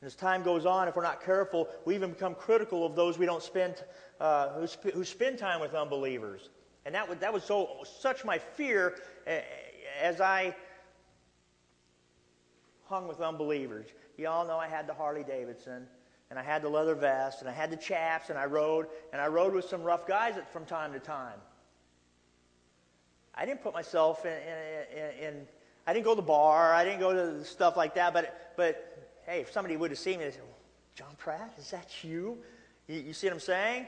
And 0.00 0.06
as 0.06 0.14
time 0.14 0.42
goes 0.42 0.66
on, 0.66 0.86
if 0.88 0.96
we're 0.96 1.02
not 1.02 1.24
careful, 1.24 1.68
we 1.86 1.94
even 1.94 2.10
become 2.10 2.34
critical 2.34 2.84
of 2.84 2.94
those 2.96 3.18
we 3.18 3.24
don't 3.24 3.42
spend, 3.42 3.82
uh, 4.20 4.50
who, 4.50 4.66
sp- 4.68 4.92
who 4.92 5.04
spend 5.04 5.38
time 5.38 5.60
with 5.60 5.74
unbelievers. 5.74 6.50
And 6.84 6.94
that, 6.94 7.08
was, 7.08 7.18
that 7.18 7.32
was 7.32 7.44
so 7.44 7.82
such 7.98 8.26
my 8.26 8.38
fear 8.38 8.98
as 10.00 10.20
I 10.20 10.54
hung 12.88 13.08
with 13.08 13.20
unbelievers. 13.20 13.86
You 14.16 14.28
all 14.28 14.46
know 14.46 14.58
I 14.58 14.68
had 14.68 14.86
the 14.86 14.94
Harley 14.94 15.24
Davidson, 15.24 15.86
and 16.30 16.38
I 16.38 16.42
had 16.42 16.62
the 16.62 16.68
leather 16.68 16.94
vest, 16.94 17.40
and 17.40 17.48
I 17.48 17.52
had 17.52 17.70
the 17.70 17.76
chaps, 17.76 18.30
and 18.30 18.38
I 18.38 18.46
rode, 18.46 18.86
and 19.12 19.20
I 19.20 19.26
rode 19.28 19.54
with 19.54 19.66
some 19.66 19.82
rough 19.82 20.06
guys 20.06 20.34
from 20.52 20.64
time 20.64 20.92
to 20.92 20.98
time. 20.98 21.38
I 23.34 23.44
didn't 23.44 23.62
put 23.62 23.74
myself 23.74 24.24
in, 24.24 24.32
in, 24.32 25.24
in 25.24 25.46
I 25.86 25.92
didn't 25.92 26.04
go 26.04 26.12
to 26.12 26.16
the 26.16 26.26
bar. 26.26 26.74
I 26.74 26.84
didn't 26.84 27.00
go 27.00 27.12
to 27.12 27.44
stuff 27.44 27.76
like 27.76 27.94
that. 27.94 28.12
But, 28.12 28.54
but 28.56 29.10
hey, 29.26 29.40
if 29.40 29.52
somebody 29.52 29.76
would 29.76 29.90
have 29.90 29.98
seen 29.98 30.18
me, 30.18 30.24
they'd 30.24 30.34
say, 30.34 30.40
John 30.94 31.14
Pratt, 31.18 31.54
is 31.58 31.70
that 31.70 32.02
you? 32.02 32.38
you? 32.88 33.00
You 33.00 33.12
see 33.12 33.26
what 33.28 33.34
I'm 33.34 33.40
saying? 33.40 33.86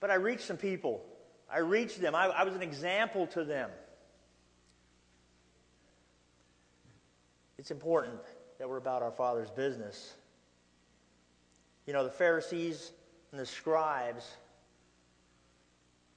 But 0.00 0.10
I 0.10 0.14
reached 0.14 0.42
some 0.42 0.56
people. 0.56 1.02
I 1.50 1.58
reached 1.58 2.00
them. 2.00 2.14
I, 2.14 2.26
I 2.26 2.44
was 2.44 2.54
an 2.54 2.62
example 2.62 3.26
to 3.28 3.44
them. 3.44 3.70
It's 7.64 7.70
important 7.70 8.20
that 8.58 8.68
we're 8.68 8.76
about 8.76 9.02
our 9.02 9.10
Father's 9.10 9.48
business. 9.48 10.12
You 11.86 11.94
know, 11.94 12.04
the 12.04 12.10
Pharisees 12.10 12.92
and 13.32 13.40
the 13.40 13.46
scribes, 13.46 14.30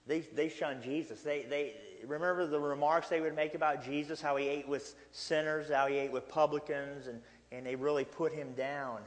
they, 0.07 0.19
they 0.19 0.49
shunned 0.49 0.83
Jesus. 0.83 1.21
They, 1.21 1.45
they, 1.49 1.75
remember 2.05 2.47
the 2.47 2.59
remarks 2.59 3.07
they 3.07 3.21
would 3.21 3.33
make 3.33 3.53
about 3.53 3.81
Jesus, 3.81 4.19
how 4.19 4.35
he 4.35 4.45
ate 4.45 4.67
with 4.67 4.93
sinners, 5.13 5.69
how 5.69 5.87
he 5.87 5.95
ate 5.95 6.11
with 6.11 6.27
publicans, 6.27 7.07
and, 7.07 7.21
and 7.53 7.65
they 7.65 7.75
really 7.75 8.03
put 8.03 8.33
him 8.33 8.51
down. 8.51 8.99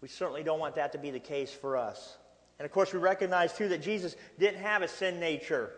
We 0.00 0.08
certainly 0.08 0.42
don't 0.42 0.58
want 0.58 0.74
that 0.74 0.90
to 0.90 0.98
be 0.98 1.12
the 1.12 1.20
case 1.20 1.52
for 1.52 1.76
us. 1.76 2.16
And 2.58 2.66
of 2.66 2.72
course, 2.72 2.92
we 2.92 2.98
recognize 2.98 3.52
too 3.52 3.68
that 3.68 3.82
Jesus 3.82 4.16
didn't 4.36 4.62
have 4.62 4.82
a 4.82 4.88
sin 4.88 5.20
nature, 5.20 5.70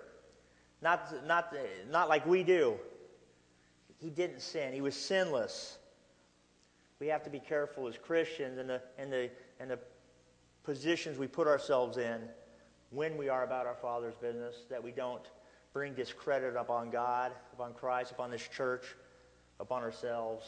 not, 0.80 1.12
not, 1.26 1.54
not 1.90 2.08
like 2.08 2.24
we 2.24 2.42
do. 2.42 2.78
He 4.00 4.11
didn't 4.11 4.40
sin, 4.40 4.73
he 4.73 4.80
was 4.80 4.97
sinless. 4.97 5.78
We 6.99 7.07
have 7.09 7.23
to 7.25 7.30
be 7.30 7.40
careful 7.40 7.87
as 7.88 7.97
Christians 7.97 8.59
and 8.59 8.69
the, 8.69 8.83
and 8.99 9.12
the, 9.12 9.30
and 9.59 9.71
the 9.71 9.78
positions 10.64 11.19
we 11.19 11.26
put 11.26 11.47
ourselves 11.47 11.97
in 11.97 12.21
when 12.90 13.16
we 13.16 13.28
are 13.28 13.45
about 13.45 13.66
our 13.66 13.76
Father's 13.76 14.14
business 14.16 14.54
that 14.69 14.83
we 14.83 14.90
don't 14.90 15.25
bring 15.73 15.95
discredit 15.95 16.57
upon 16.57 16.90
God, 16.90 17.33
upon 17.52 17.75
Christ, 17.75 18.11
upon 18.11 18.30
this 18.30 18.47
church, 18.49 18.85
upon 19.61 19.83
ourselves. 19.83 20.47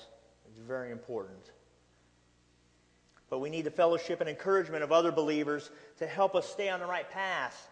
It's 0.48 0.58
very 0.58 0.90
important. 0.90 1.52
But 3.30 3.38
we 3.38 3.48
need 3.48 3.64
the 3.64 3.70
fellowship 3.70 4.20
and 4.20 4.28
encouragement 4.28 4.82
of 4.82 4.92
other 4.92 5.12
believers 5.12 5.70
to 5.98 6.06
help 6.06 6.34
us 6.34 6.48
stay 6.48 6.68
on 6.68 6.80
the 6.80 6.86
right 6.86 7.08
path, 7.08 7.70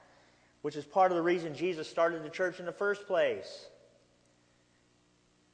which 0.63 0.77
is 0.77 0.85
part 0.85 1.11
of 1.11 1.17
the 1.17 1.23
reason 1.23 1.55
Jesus 1.55 1.89
started 1.89 2.23
the 2.23 2.31
church 2.31 2.61
in 2.61 2.67
the 2.67 2.73
first 2.73 3.07
place. 3.07 3.67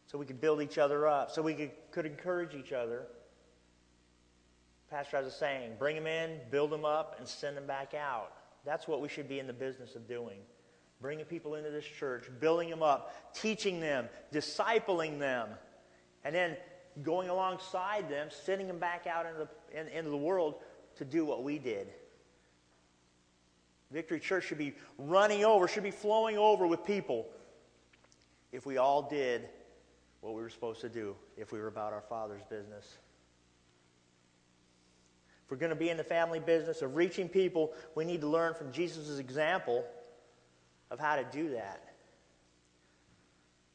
So 0.07 0.19
we 0.19 0.27
could 0.27 0.41
build 0.41 0.63
each 0.63 0.79
other 0.79 1.09
up, 1.09 1.31
so 1.31 1.43
we 1.43 1.55
could, 1.55 1.73
could 1.91 2.07
encourage 2.07 2.55
each 2.55 2.73
other. 2.73 3.07
Pastor 4.89 5.17
has 5.17 5.27
a 5.27 5.31
saying 5.31 5.73
bring 5.79 5.97
them 5.97 6.07
in, 6.07 6.39
build 6.51 6.71
them 6.71 6.85
up, 6.85 7.17
and 7.19 7.27
send 7.27 7.57
them 7.57 7.67
back 7.67 7.93
out. 7.95 8.33
That's 8.65 8.87
what 8.87 9.01
we 9.01 9.09
should 9.09 9.29
be 9.29 9.39
in 9.39 9.47
the 9.47 9.53
business 9.53 9.97
of 9.97 10.07
doing 10.09 10.39
bringing 11.01 11.25
people 11.25 11.55
into 11.55 11.71
this 11.71 11.85
church, 11.85 12.29
building 12.41 12.71
them 12.71 12.83
up, 12.83 13.35
teaching 13.35 13.81
them, 13.81 14.09
discipling 14.33 15.19
them, 15.19 15.49
and 16.25 16.35
then 16.35 16.57
going 17.03 17.29
alongside 17.29 18.09
them, 18.09 18.29
sending 18.31 18.67
them 18.67 18.79
back 18.79 19.07
out 19.07 19.27
into 19.27 19.39
the, 19.39 19.81
in, 19.81 19.89
into 19.89 20.11
the 20.11 20.17
world 20.17 20.57
to 20.97 21.05
do 21.05 21.25
what 21.25 21.43
we 21.43 21.59
did. 21.59 21.89
Victory 23.91 24.19
Church 24.19 24.45
should 24.47 24.59
be 24.59 24.75
running 24.99 25.45
over, 25.45 25.69
should 25.69 25.83
be 25.83 25.91
flowing 25.91 26.39
over 26.39 26.67
with 26.67 26.85
people 26.85 27.27
if 28.53 28.67
we 28.67 28.79
all 28.79 29.03
did 29.03 29.49
what 30.21 30.35
we 30.35 30.41
were 30.41 30.51
supposed 30.51 30.81
to 30.81 30.89
do, 30.89 31.15
if 31.37 31.53
we 31.53 31.59
were 31.59 31.69
about 31.69 31.93
our 31.93 32.03
Father's 32.09 32.43
business. 32.49 32.97
If 35.45 35.51
we're 35.51 35.59
going 35.59 35.71
to 35.71 35.77
be 35.77 35.91
in 35.91 35.97
the 35.97 36.05
family 36.05 36.41
business 36.41 36.83
of 36.83 36.97
reaching 36.97 37.29
people, 37.29 37.73
we 37.95 38.05
need 38.05 38.21
to 38.23 38.27
learn 38.27 38.55
from 38.55 38.73
Jesus' 38.73 39.19
example 39.19 39.85
of 40.91 40.99
how 40.99 41.17
to 41.17 41.25
do 41.31 41.51
that. 41.51 41.83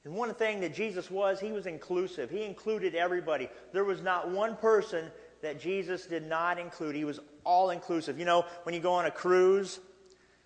And 0.03 0.15
one 0.15 0.33
thing 0.33 0.61
that 0.61 0.73
Jesus 0.73 1.11
was, 1.11 1.39
he 1.39 1.51
was 1.51 1.67
inclusive. 1.67 2.29
He 2.29 2.43
included 2.43 2.95
everybody. 2.95 3.49
There 3.71 3.83
was 3.83 4.01
not 4.01 4.29
one 4.29 4.55
person 4.57 5.11
that 5.41 5.61
Jesus 5.61 6.07
did 6.07 6.27
not 6.27 6.59
include. 6.59 6.95
He 6.95 7.05
was 7.05 7.19
all 7.43 7.69
inclusive. 7.69 8.17
You 8.17 8.25
know, 8.25 8.45
when 8.63 8.73
you 8.73 8.81
go 8.81 8.93
on 8.93 9.05
a 9.05 9.11
cruise, 9.11 9.79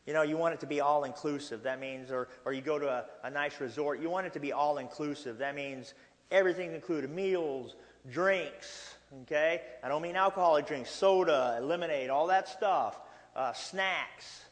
you 0.05 0.13
know, 0.13 0.21
you 0.21 0.37
want 0.37 0.53
it 0.53 0.59
to 0.59 0.67
be 0.67 0.81
all 0.81 1.03
inclusive. 1.03 1.63
That 1.63 1.79
means, 1.79 2.11
or, 2.11 2.27
or 2.45 2.53
you 2.53 2.61
go 2.61 2.77
to 2.77 2.87
a, 2.87 3.05
a 3.23 3.29
nice 3.29 3.59
resort, 3.59 3.99
you 3.99 4.09
want 4.09 4.27
it 4.27 4.33
to 4.33 4.39
be 4.39 4.51
all 4.51 4.77
inclusive. 4.77 5.39
That 5.39 5.55
means 5.55 5.93
everything's 6.31 6.73
included 6.73 7.09
meals, 7.09 7.75
drinks, 8.11 8.95
okay? 9.23 9.61
I 9.83 9.87
don't 9.87 10.01
mean 10.01 10.15
alcoholic 10.15 10.67
drinks, 10.67 10.91
soda, 10.91 11.59
lemonade, 11.61 12.09
all 12.09 12.27
that 12.27 12.47
stuff, 12.47 12.99
uh, 13.35 13.53
snacks. 13.53 14.43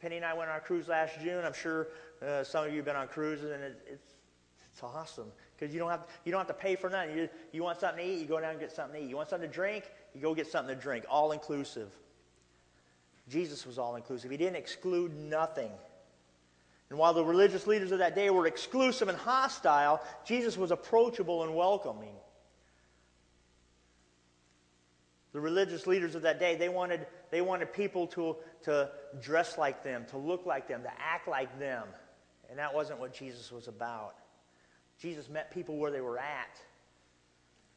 Penny 0.00 0.16
and 0.16 0.24
I 0.24 0.34
went 0.34 0.50
on 0.50 0.56
a 0.56 0.60
cruise 0.60 0.88
last 0.88 1.20
June. 1.20 1.44
I'm 1.44 1.52
sure 1.52 1.88
uh, 2.26 2.44
some 2.44 2.64
of 2.64 2.70
you 2.70 2.78
have 2.78 2.84
been 2.84 2.96
on 2.96 3.08
cruises, 3.08 3.50
and 3.50 3.62
it, 3.62 3.80
it's, 3.88 4.14
it's 4.72 4.82
awesome 4.82 5.30
because 5.56 5.72
you 5.72 5.78
don't 5.78 5.90
have 5.90 6.06
you 6.24 6.32
don't 6.32 6.40
have 6.40 6.48
to 6.48 6.54
pay 6.54 6.74
for 6.74 6.90
nothing. 6.90 7.16
You, 7.16 7.28
you 7.52 7.62
want 7.62 7.78
something 7.78 8.04
to 8.04 8.10
eat, 8.10 8.20
you 8.20 8.26
go 8.26 8.40
down 8.40 8.52
and 8.52 8.60
get 8.60 8.72
something 8.72 9.00
to 9.00 9.06
eat. 9.06 9.10
You 9.10 9.16
want 9.16 9.28
something 9.28 9.48
to 9.48 9.54
drink, 9.54 9.90
you 10.14 10.20
go 10.20 10.34
get 10.34 10.46
something 10.46 10.74
to 10.74 10.80
drink. 10.80 11.04
All 11.08 11.32
inclusive. 11.32 11.90
Jesus 13.28 13.66
was 13.66 13.78
all 13.78 13.96
inclusive. 13.96 14.30
He 14.30 14.36
didn't 14.36 14.56
exclude 14.56 15.14
nothing. 15.16 15.70
And 16.90 16.98
while 16.98 17.14
the 17.14 17.24
religious 17.24 17.66
leaders 17.66 17.90
of 17.90 18.00
that 18.00 18.14
day 18.14 18.28
were 18.30 18.46
exclusive 18.46 19.08
and 19.08 19.16
hostile, 19.16 20.02
Jesus 20.24 20.58
was 20.58 20.70
approachable 20.70 21.42
and 21.42 21.54
welcoming. 21.54 22.14
The 25.32 25.40
religious 25.40 25.86
leaders 25.86 26.14
of 26.14 26.22
that 26.22 26.38
day, 26.38 26.56
they 26.56 26.68
wanted, 26.68 27.06
they 27.30 27.40
wanted 27.40 27.72
people 27.72 28.06
to, 28.08 28.36
to 28.64 28.90
dress 29.22 29.56
like 29.56 29.82
them, 29.82 30.04
to 30.10 30.18
look 30.18 30.44
like 30.44 30.68
them, 30.68 30.82
to 30.82 30.90
act 31.00 31.26
like 31.26 31.58
them. 31.58 31.84
And 32.50 32.58
that 32.58 32.74
wasn't 32.74 33.00
what 33.00 33.14
Jesus 33.14 33.50
was 33.50 33.68
about. 33.68 34.16
Jesus 35.00 35.30
met 35.30 35.50
people 35.50 35.78
where 35.78 35.90
they 35.90 36.02
were 36.02 36.18
at. 36.18 36.60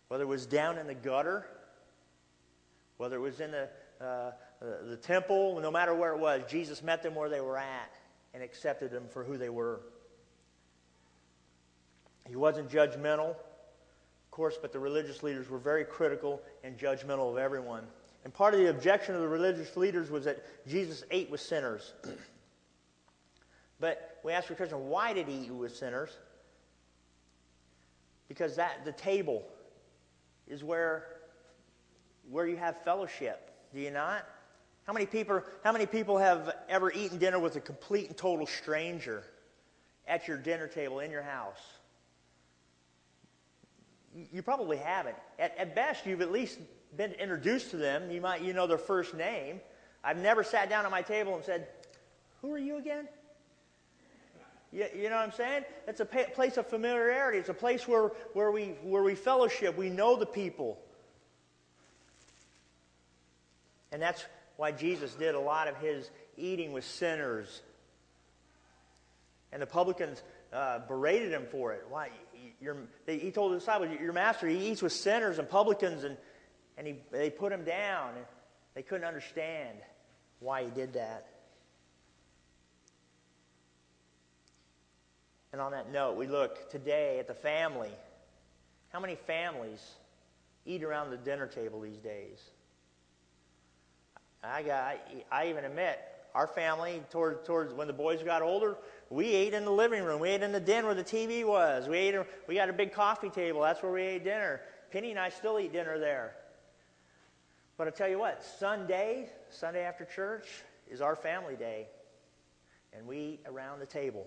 Whether 0.10 0.26
it 0.26 0.28
was 0.28 0.46
down 0.46 0.78
in 0.78 0.88
the 0.88 0.94
gutter, 0.94 1.48
whether 2.98 3.16
it 3.16 3.22
was 3.22 3.40
in 3.40 3.52
the, 3.52 3.70
uh, 4.02 4.32
Uh, 4.66 4.90
the 4.90 4.98
temple, 4.98 5.60
no 5.62 5.70
matter 5.70 5.94
where 5.94 6.14
it 6.14 6.20
was, 6.20 6.42
Jesus 6.50 6.82
met 6.82 7.04
them 7.04 7.14
where 7.14 7.30
they 7.30 7.42
were 7.42 7.58
at 7.58 7.94
and 8.34 8.42
accepted 8.42 8.90
them 8.90 9.04
for 9.12 9.24
who 9.24 9.38
they 9.38 9.50
were. 9.50 9.82
He 12.28 12.36
wasn't 12.36 12.70
judgmental 12.70 13.36
of 14.26 14.32
course, 14.32 14.58
but 14.62 14.74
the 14.74 14.80
religious 14.80 15.24
leaders 15.24 15.50
were 15.50 15.60
very 15.60 15.86
critical 15.86 16.42
and 16.64 16.78
judgmental 16.78 17.32
of 17.32 17.38
everyone. 17.38 17.84
And 18.24 18.34
part 18.34 18.54
of 18.54 18.60
the 18.60 18.70
objection 18.70 19.16
of 19.16 19.22
the 19.22 19.28
religious 19.28 19.78
leaders 19.78 20.10
was 20.10 20.26
that 20.26 20.44
Jesus 20.68 21.04
ate 21.12 21.30
with 21.30 21.40
sinners. 21.40 21.94
but 23.80 24.20
we 24.24 24.34
asked 24.34 24.48
the 24.50 24.56
question, 24.56 24.90
why 24.90 25.14
did 25.14 25.28
he 25.28 25.46
eat 25.46 25.52
with 25.52 25.76
sinners? 25.76 26.10
Because 28.28 28.56
that 28.56 28.84
the 28.84 28.92
table 28.92 29.44
is 30.48 30.64
where 30.64 31.06
where 32.30 32.48
you 32.48 32.58
have 32.58 32.82
fellowship. 32.84 33.52
Do 33.74 33.80
you 33.80 33.92
not? 33.92 34.26
How 34.86 34.94
many 34.94 35.06
people 35.06 35.42
how 35.64 35.72
many 35.72 35.86
people 35.86 36.18
have 36.18 36.56
ever 36.70 36.92
eaten 36.92 37.18
dinner 37.18 37.40
with 37.40 37.56
a 37.56 37.60
complete 37.60 38.08
and 38.08 38.18
total 38.18 38.46
stranger 38.46 39.24
at 40.08 40.28
your 40.28 40.38
dinner 40.38 40.68
table 40.68 41.00
in 41.00 41.12
your 41.12 41.24
house? 41.24 41.60
you 44.32 44.42
probably 44.42 44.78
haven't. 44.78 45.16
At, 45.38 45.58
at, 45.58 45.76
best, 45.76 46.06
you've 46.06 46.22
at 46.22 46.32
least 46.32 46.60
been 46.96 47.12
introduced 47.14 47.72
to 47.72 47.78
them. 47.78 48.10
You 48.10 48.22
might 48.22 48.42
you 48.42 48.54
know 48.54 48.68
their 48.68 48.78
first 48.78 49.14
name. 49.14 49.60
I've 50.04 50.18
never 50.18 50.44
sat 50.44 50.70
down 50.70 50.86
at 50.86 50.92
my 50.92 51.02
table 51.02 51.36
and 51.36 51.44
said, 51.44 51.68
"Who 52.42 52.54
are 52.54 52.58
you 52.58 52.78
again?" 52.78 53.08
You, 54.72 54.88
you 54.96 55.10
know 55.10 55.16
what 55.16 55.24
I'm 55.24 55.32
saying? 55.32 55.64
It's 55.88 56.00
a 56.00 56.06
pa- 56.06 56.30
place 56.34 56.58
of 56.58 56.68
familiarity. 56.68 57.38
It's 57.38 57.50
a 57.50 57.54
place 57.54 57.88
where, 57.88 58.08
where, 58.34 58.52
we, 58.52 58.76
where 58.84 59.04
we 59.04 59.16
fellowship. 59.16 59.78
We 59.78 59.90
know 59.90 60.18
the 60.18 60.26
people. 60.26 60.78
And 63.94 64.02
that's 64.02 64.26
why 64.58 64.72
Jesus 64.72 65.14
did 65.16 65.36
a 65.36 65.40
lot 65.40 65.68
of 65.68 65.78
his 65.78 66.10
eating 66.38 66.74
with 66.74 66.86
sinners. 66.86 67.62
And 69.52 69.62
the 69.62 69.68
publicans 69.68 70.22
uh, 70.54 70.80
berated 70.88 71.32
him 71.32 71.46
for 71.52 71.74
it. 71.74 71.86
Why? 71.90 72.10
he 73.06 73.32
told 73.32 73.54
the 73.54 73.60
disciples, 73.60 73.90
Your 74.00 74.14
master, 74.14 74.48
he 74.48 74.70
eats 74.70 74.82
with 74.82 74.92
sinners 74.92 75.40
and 75.40 75.50
publicans, 75.50 76.04
and, 76.04 76.18
and 76.78 76.88
he, 76.88 76.96
they 77.12 77.30
put 77.30 77.52
him 77.52 77.64
down. 77.64 78.14
They 78.74 78.82
couldn't 78.82 79.08
understand 79.08 79.78
why 80.40 80.64
he 80.64 80.70
did 80.70 80.94
that. 80.94 81.28
And 85.52 85.62
on 85.62 85.72
that 85.72 85.92
note, 85.92 86.18
we 86.18 86.28
look 86.28 86.70
today 86.70 87.18
at 87.20 87.28
the 87.28 87.34
family. 87.34 87.92
How 88.90 89.00
many 89.00 89.16
families 89.16 89.82
eat 90.66 90.84
around 90.84 91.12
the 91.12 91.18
dinner 91.18 91.48
table 91.48 91.80
these 91.80 92.00
days? 92.00 92.40
I, 94.46 94.64
got, 94.64 94.98
I 95.32 95.48
even 95.50 95.66
admit, 95.66 96.00
our 96.34 96.48
family, 96.48 97.02
towards, 97.12 97.46
towards 97.48 97.74
when 97.74 97.88
the 97.88 97.94
boys 97.94 98.22
got 98.24 98.42
older, 98.42 98.78
we 99.10 99.28
ate 99.28 99.54
in 99.54 99.64
the 99.64 99.72
living 99.72 100.04
room. 100.04 100.20
We 100.20 100.30
ate 100.30 100.44
in 100.44 100.52
the 100.52 100.60
den 100.60 100.86
where 100.86 100.96
the 100.96 101.04
TV 101.04 101.46
was. 101.46 101.88
We, 101.88 101.98
ate, 101.98 102.16
we 102.48 102.56
got 102.56 102.70
a 102.70 102.74
big 102.74 102.94
coffee 102.94 103.30
table. 103.30 103.62
That's 103.62 103.82
where 103.82 103.92
we 103.92 104.02
ate 104.02 104.24
dinner. 104.24 104.62
Penny 104.92 105.12
and 105.12 105.20
I 105.20 105.30
still 105.30 105.60
eat 105.60 105.72
dinner 105.72 105.98
there. 106.00 106.36
But 107.78 107.88
I'll 107.88 107.94
tell 107.94 108.10
you 108.10 108.20
what, 108.20 108.44
Sunday, 108.44 109.30
Sunday 109.50 109.82
after 109.82 110.06
church, 110.06 110.48
is 110.90 111.02
our 111.02 111.16
family 111.16 111.56
day. 111.56 111.88
And 112.94 113.08
we 113.08 113.18
eat 113.18 113.40
around 113.46 113.80
the 113.80 113.86
table. 113.86 114.26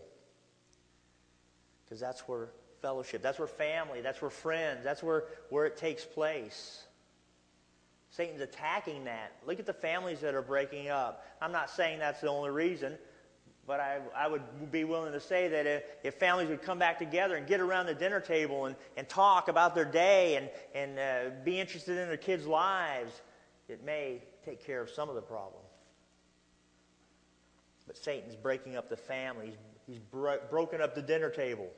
Because 1.84 2.00
that's 2.00 2.20
where 2.22 2.48
fellowship. 2.82 3.22
That's 3.22 3.38
where 3.38 3.48
family, 3.48 4.00
that's 4.00 4.20
where 4.20 4.30
friends, 4.30 4.84
that's 4.84 5.02
where, 5.02 5.24
where 5.50 5.66
it 5.66 5.76
takes 5.76 6.04
place. 6.04 6.84
Satan's 8.10 8.40
attacking 8.40 9.04
that. 9.04 9.32
Look 9.46 9.58
at 9.60 9.66
the 9.66 9.72
families 9.72 10.20
that 10.20 10.34
are 10.34 10.42
breaking 10.42 10.88
up. 10.88 11.24
I'm 11.40 11.52
not 11.52 11.70
saying 11.70 11.98
that's 11.98 12.20
the 12.20 12.28
only 12.28 12.50
reason, 12.50 12.96
but 13.66 13.80
I, 13.80 13.98
I 14.16 14.28
would 14.28 14.72
be 14.72 14.84
willing 14.84 15.12
to 15.12 15.20
say 15.20 15.48
that 15.48 15.66
if, 15.66 15.82
if 16.02 16.14
families 16.14 16.48
would 16.48 16.62
come 16.62 16.78
back 16.78 16.98
together 16.98 17.36
and 17.36 17.46
get 17.46 17.60
around 17.60 17.86
the 17.86 17.94
dinner 17.94 18.20
table 18.20 18.64
and, 18.64 18.76
and 18.96 19.08
talk 19.08 19.48
about 19.48 19.74
their 19.74 19.84
day 19.84 20.36
and, 20.36 20.50
and 20.74 20.98
uh, 20.98 21.30
be 21.44 21.60
interested 21.60 21.98
in 21.98 22.08
their 22.08 22.16
kids' 22.16 22.46
lives, 22.46 23.12
it 23.68 23.84
may 23.84 24.22
take 24.44 24.64
care 24.64 24.80
of 24.80 24.88
some 24.88 25.10
of 25.10 25.14
the 25.14 25.22
problem. 25.22 25.62
But 27.86 27.98
Satan's 27.98 28.36
breaking 28.36 28.76
up 28.76 28.88
the 28.88 28.96
family. 28.96 29.46
He's, 29.46 29.56
he's 29.86 29.98
bro- 29.98 30.40
broken 30.50 30.80
up 30.80 30.94
the 30.94 31.02
dinner 31.02 31.30
table. 31.30 31.68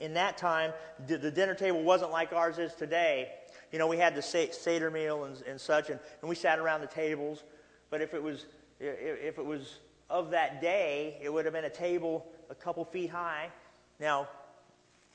In 0.00 0.14
that 0.14 0.38
time, 0.38 0.72
the 1.06 1.30
dinner 1.30 1.54
table 1.54 1.82
wasn't 1.82 2.10
like 2.10 2.32
ours 2.32 2.58
is 2.58 2.74
today. 2.74 3.30
You 3.72 3.78
know, 3.78 3.86
we 3.86 3.98
had 3.98 4.14
the 4.14 4.22
Seder 4.22 4.90
meal 4.90 5.24
and, 5.24 5.42
and 5.42 5.60
such, 5.60 5.90
and, 5.90 6.00
and 6.20 6.28
we 6.28 6.34
sat 6.34 6.58
around 6.58 6.80
the 6.80 6.86
tables. 6.86 7.44
But 7.90 8.00
if 8.00 8.14
it 8.14 8.22
was 8.22 8.46
if 8.80 9.38
it 9.38 9.44
was 9.44 9.80
of 10.10 10.30
that 10.30 10.60
day, 10.60 11.18
it 11.22 11.32
would 11.32 11.44
have 11.44 11.54
been 11.54 11.64
a 11.64 11.70
table 11.70 12.26
a 12.50 12.54
couple 12.54 12.84
feet 12.84 13.10
high. 13.10 13.50
Now, 13.98 14.28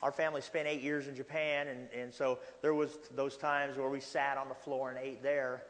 our 0.02 0.12
family 0.12 0.42
spent 0.42 0.68
eight 0.68 0.82
years 0.82 1.08
in 1.08 1.16
Japan, 1.16 1.68
and, 1.68 1.88
and 1.92 2.14
so 2.14 2.40
there 2.62 2.74
was 2.74 2.98
those 3.16 3.38
times 3.38 3.78
where 3.78 3.90
we 3.90 4.00
sat 4.00 4.38
on 4.38 4.50
the 4.50 4.56
floor 4.56 4.90
and 4.90 4.98
ate 4.98 5.22
there. 5.22 5.64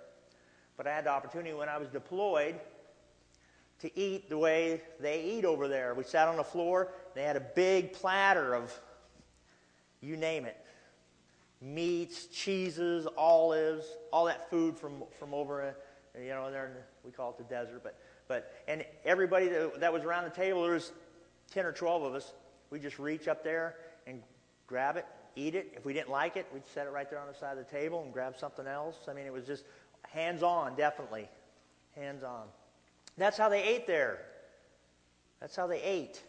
But 0.78 0.88
I 0.88 0.96
had 0.96 1.06
the 1.06 1.12
opportunity 1.12 1.54
when 1.54 1.70
I 1.70 1.78
was 1.78 1.90
deployed 1.90 2.60
to 3.80 4.00
eat 4.00 4.30
the 4.30 4.38
way 4.38 4.82
they 5.00 5.24
eat 5.24 5.44
over 5.44 5.68
there. 5.68 5.94
We 5.94 6.04
sat 6.04 6.28
on 6.28 6.38
the 6.38 6.44
floor. 6.44 6.94
They 7.14 7.24
had 7.24 7.36
a 7.36 7.46
big 7.56 7.94
platter 7.94 8.54
of, 8.54 8.78
you 10.02 10.18
name 10.18 10.46
it, 10.46 10.58
meats, 11.62 12.26
cheeses, 12.26 13.08
olives, 13.18 13.86
all 14.12 14.26
that 14.26 14.50
food 14.50 14.78
from, 14.78 15.04
from 15.20 15.34
over, 15.34 15.62
uh, 15.62 16.20
you 16.20 16.30
know, 16.30 16.50
there 16.52 16.72
the, 16.74 16.82
we 17.08 17.12
call 17.12 17.30
it 17.32 17.38
the 17.38 17.44
desert. 17.44 17.82
But, 17.84 17.98
but 18.28 18.52
and 18.68 18.84
everybody 19.06 19.48
that, 19.48 19.80
that 19.80 19.94
was 19.94 20.04
around 20.04 20.24
the 20.26 20.32
table, 20.32 20.64
there 20.64 20.74
was 20.74 20.92
10 21.52 21.66
or 21.66 21.72
12 21.72 22.04
of 22.04 22.16
us. 22.16 22.34
We 22.70 22.80
just 22.80 23.00
reach 23.00 23.28
up 23.28 23.44
there 23.44 23.76
and 24.08 24.22
grab 24.68 24.98
it, 24.98 25.06
eat 25.36 25.56
it. 25.56 25.74
If 25.76 25.86
we 25.86 25.94
didn't 25.94 26.10
like 26.10 26.36
it, 26.36 26.48
we'd 26.54 26.66
set 26.66 26.88
it 26.88 26.92
right 26.92 27.10
there 27.10 27.20
on 27.20 27.28
the 27.28 27.34
side 27.34 27.58
of 27.58 27.66
the 27.66 27.72
table 27.72 28.02
and 28.04 28.12
grab 28.12 28.38
something 28.38 28.66
else. 28.66 28.96
I 29.08 29.14
mean, 29.14 29.26
it 29.26 29.34
was 29.34 29.46
just 29.46 29.66
hands 30.10 30.44
on, 30.44 30.76
definitely. 30.76 31.28
Hands 31.96 32.24
on. 32.24 32.44
That's 33.18 33.38
how 33.38 33.50
they 33.50 33.62
ate 33.62 33.86
there. 33.86 34.20
That's 35.40 35.56
how 35.56 35.68
they 35.68 35.82
ate. 35.82 36.22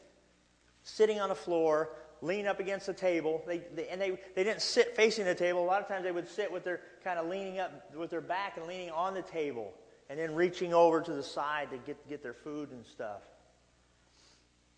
Sitting 0.82 1.20
on 1.20 1.28
the 1.28 1.34
floor, 1.34 1.90
lean 2.20 2.46
up 2.46 2.60
against 2.60 2.86
the 2.86 2.92
table. 2.94 3.42
They, 3.46 3.58
they, 3.74 3.88
and 3.88 4.00
they, 4.00 4.18
they 4.34 4.44
didn't 4.44 4.62
sit 4.62 4.96
facing 4.96 5.24
the 5.24 5.34
table. 5.34 5.62
A 5.62 5.66
lot 5.66 5.82
of 5.82 5.88
times 5.88 6.04
they 6.04 6.12
would 6.12 6.28
sit 6.28 6.50
with 6.50 6.64
their 6.64 6.80
kind 7.04 7.18
of 7.18 7.26
leaning 7.26 7.58
up 7.58 7.94
with 7.94 8.10
their 8.10 8.20
back 8.20 8.56
and 8.56 8.66
leaning 8.66 8.90
on 8.90 9.14
the 9.14 9.22
table 9.22 9.72
and 10.08 10.18
then 10.18 10.34
reaching 10.34 10.72
over 10.74 11.00
to 11.00 11.12
the 11.12 11.22
side 11.22 11.70
to 11.70 11.78
get, 11.78 12.08
get 12.08 12.22
their 12.22 12.34
food 12.34 12.70
and 12.70 12.84
stuff. 12.86 13.22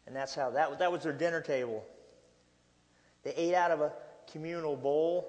And 0.06 0.14
that's 0.14 0.34
how 0.34 0.50
that, 0.50 0.78
that 0.78 0.92
was 0.92 1.02
their 1.02 1.12
dinner 1.12 1.40
table. 1.40 1.84
They 3.22 3.34
ate 3.34 3.54
out 3.54 3.70
of 3.70 3.80
a 3.80 3.92
communal 4.30 4.76
bowl, 4.76 5.28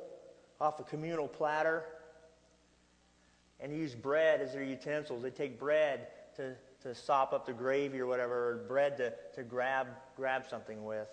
off 0.59 0.79
a 0.79 0.83
communal 0.83 1.27
platter, 1.27 1.83
and 3.59 3.75
used 3.75 4.01
bread 4.01 4.41
as 4.41 4.53
their 4.53 4.63
utensils. 4.63 5.23
They 5.23 5.29
take 5.29 5.59
bread 5.59 6.07
to, 6.35 6.55
to 6.85 6.93
sop 6.93 7.33
up 7.33 7.47
the 7.47 7.53
gravy 7.53 7.99
or 7.99 8.05
whatever, 8.05 8.51
or 8.51 8.55
bread 8.67 8.95
to, 8.97 9.11
to 9.33 9.43
grab, 9.43 9.87
grab 10.15 10.45
something 10.47 10.85
with. 10.85 11.09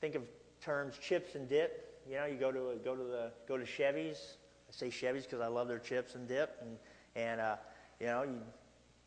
Think 0.00 0.14
of 0.14 0.22
terms 0.62 0.96
chips 0.96 1.34
and 1.34 1.46
dip. 1.46 2.02
You 2.08 2.16
know, 2.16 2.24
you 2.24 2.36
go 2.36 2.50
to 2.50 2.80
go 2.82 2.96
to 2.96 3.02
the 3.02 3.32
go 3.46 3.58
to 3.58 3.66
Chevy's. 3.66 4.38
I 4.66 4.72
say 4.72 4.88
Chevy's 4.88 5.24
because 5.24 5.40
I 5.40 5.48
love 5.48 5.68
their 5.68 5.78
chips 5.78 6.14
and 6.14 6.26
dip, 6.26 6.56
and 6.62 6.78
and 7.16 7.38
uh, 7.38 7.56
you 8.00 8.06
know, 8.06 8.22
you, 8.22 8.40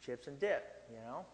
chips 0.06 0.28
and 0.28 0.38
dip. 0.38 0.86
You 0.92 1.00
know, 1.00 1.26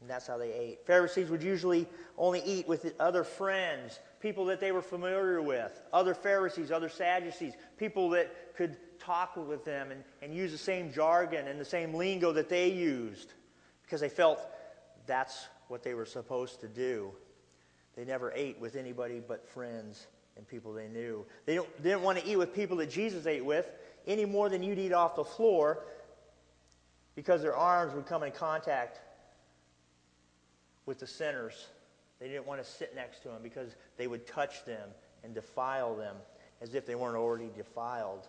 and 0.00 0.08
that's 0.08 0.26
how 0.26 0.38
they 0.38 0.50
ate. 0.50 0.86
Pharisees 0.86 1.28
would 1.28 1.42
usually 1.42 1.86
only 2.16 2.40
eat 2.46 2.66
with 2.66 2.94
other 2.98 3.22
friends, 3.22 4.00
people 4.20 4.46
that 4.46 4.60
they 4.60 4.72
were 4.72 4.80
familiar 4.80 5.42
with, 5.42 5.78
other 5.92 6.14
Pharisees, 6.14 6.70
other 6.70 6.88
Sadducees, 6.88 7.52
people 7.76 8.08
that 8.10 8.56
could 8.56 8.78
talk 9.08 9.36
with 9.36 9.64
them 9.64 9.90
and, 9.90 10.04
and 10.20 10.34
use 10.34 10.52
the 10.52 10.58
same 10.58 10.92
jargon 10.92 11.48
and 11.48 11.58
the 11.58 11.64
same 11.64 11.94
lingo 11.94 12.30
that 12.32 12.50
they 12.50 12.68
used 12.70 13.32
because 13.82 14.02
they 14.02 14.08
felt 14.08 14.38
that's 15.06 15.48
what 15.68 15.82
they 15.82 15.94
were 15.94 16.04
supposed 16.04 16.60
to 16.60 16.68
do. 16.68 17.10
They 17.96 18.04
never 18.04 18.30
ate 18.34 18.60
with 18.60 18.76
anybody 18.76 19.22
but 19.26 19.48
friends 19.48 20.06
and 20.36 20.46
people 20.46 20.74
they 20.74 20.88
knew. 20.88 21.24
They, 21.46 21.56
they 21.56 21.90
didn't 21.90 22.02
want 22.02 22.18
to 22.18 22.26
eat 22.26 22.36
with 22.36 22.54
people 22.54 22.76
that 22.76 22.90
Jesus 22.90 23.26
ate 23.26 23.44
with 23.44 23.68
any 24.06 24.26
more 24.26 24.50
than 24.50 24.62
you'd 24.62 24.78
eat 24.78 24.92
off 24.92 25.16
the 25.16 25.24
floor 25.24 25.84
because 27.14 27.40
their 27.40 27.56
arms 27.56 27.94
would 27.94 28.06
come 28.06 28.22
in 28.22 28.32
contact 28.32 29.00
with 30.84 30.98
the 30.98 31.06
sinners. 31.06 31.66
They 32.20 32.28
didn't 32.28 32.46
want 32.46 32.62
to 32.62 32.70
sit 32.70 32.94
next 32.94 33.22
to 33.22 33.28
them 33.28 33.40
because 33.42 33.74
they 33.96 34.06
would 34.06 34.26
touch 34.26 34.66
them 34.66 34.90
and 35.24 35.34
defile 35.34 35.96
them 35.96 36.16
as 36.60 36.74
if 36.74 36.84
they 36.84 36.94
weren't 36.94 37.16
already 37.16 37.50
defiled. 37.56 38.28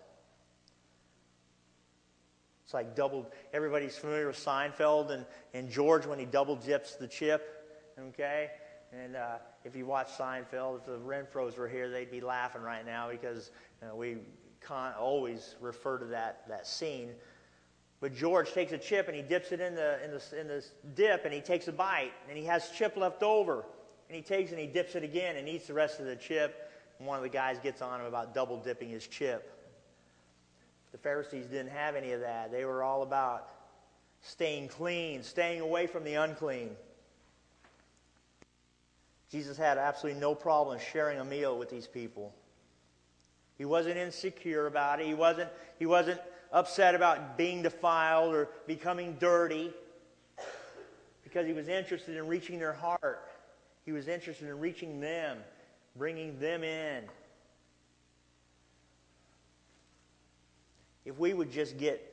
It's 2.69 2.73
like 2.75 2.95
double, 2.95 3.25
everybody's 3.51 3.97
familiar 3.97 4.27
with 4.27 4.35
Seinfeld 4.35 5.09
and, 5.09 5.25
and 5.55 5.71
George 5.71 6.05
when 6.05 6.19
he 6.19 6.25
double 6.25 6.55
dips 6.55 6.93
the 6.97 7.07
chip, 7.07 7.65
okay? 7.99 8.51
And 8.93 9.15
uh, 9.15 9.37
if 9.65 9.75
you 9.75 9.87
watch 9.87 10.09
Seinfeld, 10.09 10.77
if 10.77 10.85
the 10.85 10.99
Renfros 10.99 11.57
were 11.57 11.67
here, 11.67 11.89
they'd 11.89 12.11
be 12.11 12.21
laughing 12.21 12.61
right 12.61 12.85
now 12.85 13.09
because 13.09 13.49
you 13.81 13.87
know, 13.87 13.95
we 13.95 14.17
always 14.69 15.55
refer 15.59 15.97
to 15.97 16.05
that, 16.05 16.47
that 16.47 16.67
scene. 16.67 17.13
But 18.01 18.13
George 18.13 18.51
takes 18.51 18.71
a 18.71 18.77
chip 18.77 19.07
and 19.07 19.15
he 19.15 19.23
dips 19.23 19.51
it 19.51 19.61
in 19.61 19.73
the, 19.73 20.05
in, 20.05 20.11
the, 20.11 20.39
in 20.39 20.47
the 20.47 20.63
dip 20.93 21.25
and 21.25 21.33
he 21.33 21.41
takes 21.41 21.67
a 21.67 21.73
bite 21.73 22.13
and 22.27 22.37
he 22.37 22.45
has 22.45 22.69
chip 22.69 22.95
left 22.95 23.23
over. 23.23 23.65
And 24.09 24.15
he 24.15 24.21
takes 24.21 24.51
and 24.51 24.59
he 24.59 24.67
dips 24.67 24.93
it 24.93 25.03
again 25.03 25.37
and 25.37 25.49
eats 25.49 25.65
the 25.65 25.73
rest 25.73 25.99
of 25.99 26.05
the 26.05 26.15
chip. 26.15 26.71
And 26.99 27.07
one 27.07 27.17
of 27.17 27.23
the 27.23 27.29
guys 27.29 27.57
gets 27.57 27.81
on 27.81 27.99
him 27.99 28.05
about 28.05 28.35
double 28.35 28.57
dipping 28.57 28.89
his 28.89 29.07
chip. 29.07 29.58
The 30.91 30.97
Pharisees 30.97 31.45
didn't 31.45 31.71
have 31.71 31.95
any 31.95 32.11
of 32.13 32.21
that. 32.21 32.51
They 32.51 32.65
were 32.65 32.83
all 32.83 33.03
about 33.03 33.47
staying 34.21 34.69
clean, 34.69 35.23
staying 35.23 35.61
away 35.61 35.87
from 35.87 36.03
the 36.03 36.15
unclean. 36.15 36.71
Jesus 39.31 39.57
had 39.57 39.77
absolutely 39.77 40.19
no 40.19 40.33
problem 40.33 40.79
sharing 40.91 41.19
a 41.19 41.25
meal 41.25 41.57
with 41.57 41.69
these 41.69 41.87
people. 41.87 42.33
He 43.57 43.65
wasn't 43.65 43.97
insecure 43.97 44.65
about 44.65 44.99
it. 44.99 45.05
He 45.05 45.13
wasn't, 45.13 45.49
he 45.77 45.85
wasn't 45.85 46.19
upset 46.51 46.95
about 46.95 47.37
being 47.37 47.61
defiled 47.61 48.33
or 48.33 48.49
becoming 48.65 49.17
dirty 49.19 49.71
because 51.23 51.45
he 51.45 51.53
was 51.53 51.67
interested 51.67 52.17
in 52.17 52.25
reaching 52.27 52.57
their 52.57 52.73
heart. 52.73 53.29
He 53.85 53.91
was 53.91 54.07
interested 54.07 54.47
in 54.47 54.59
reaching 54.59 54.99
them, 54.99 55.37
bringing 55.95 56.39
them 56.39 56.63
in. 56.63 57.03
If 61.05 61.17
we 61.17 61.33
would 61.33 61.51
just 61.51 61.77
get 61.77 62.05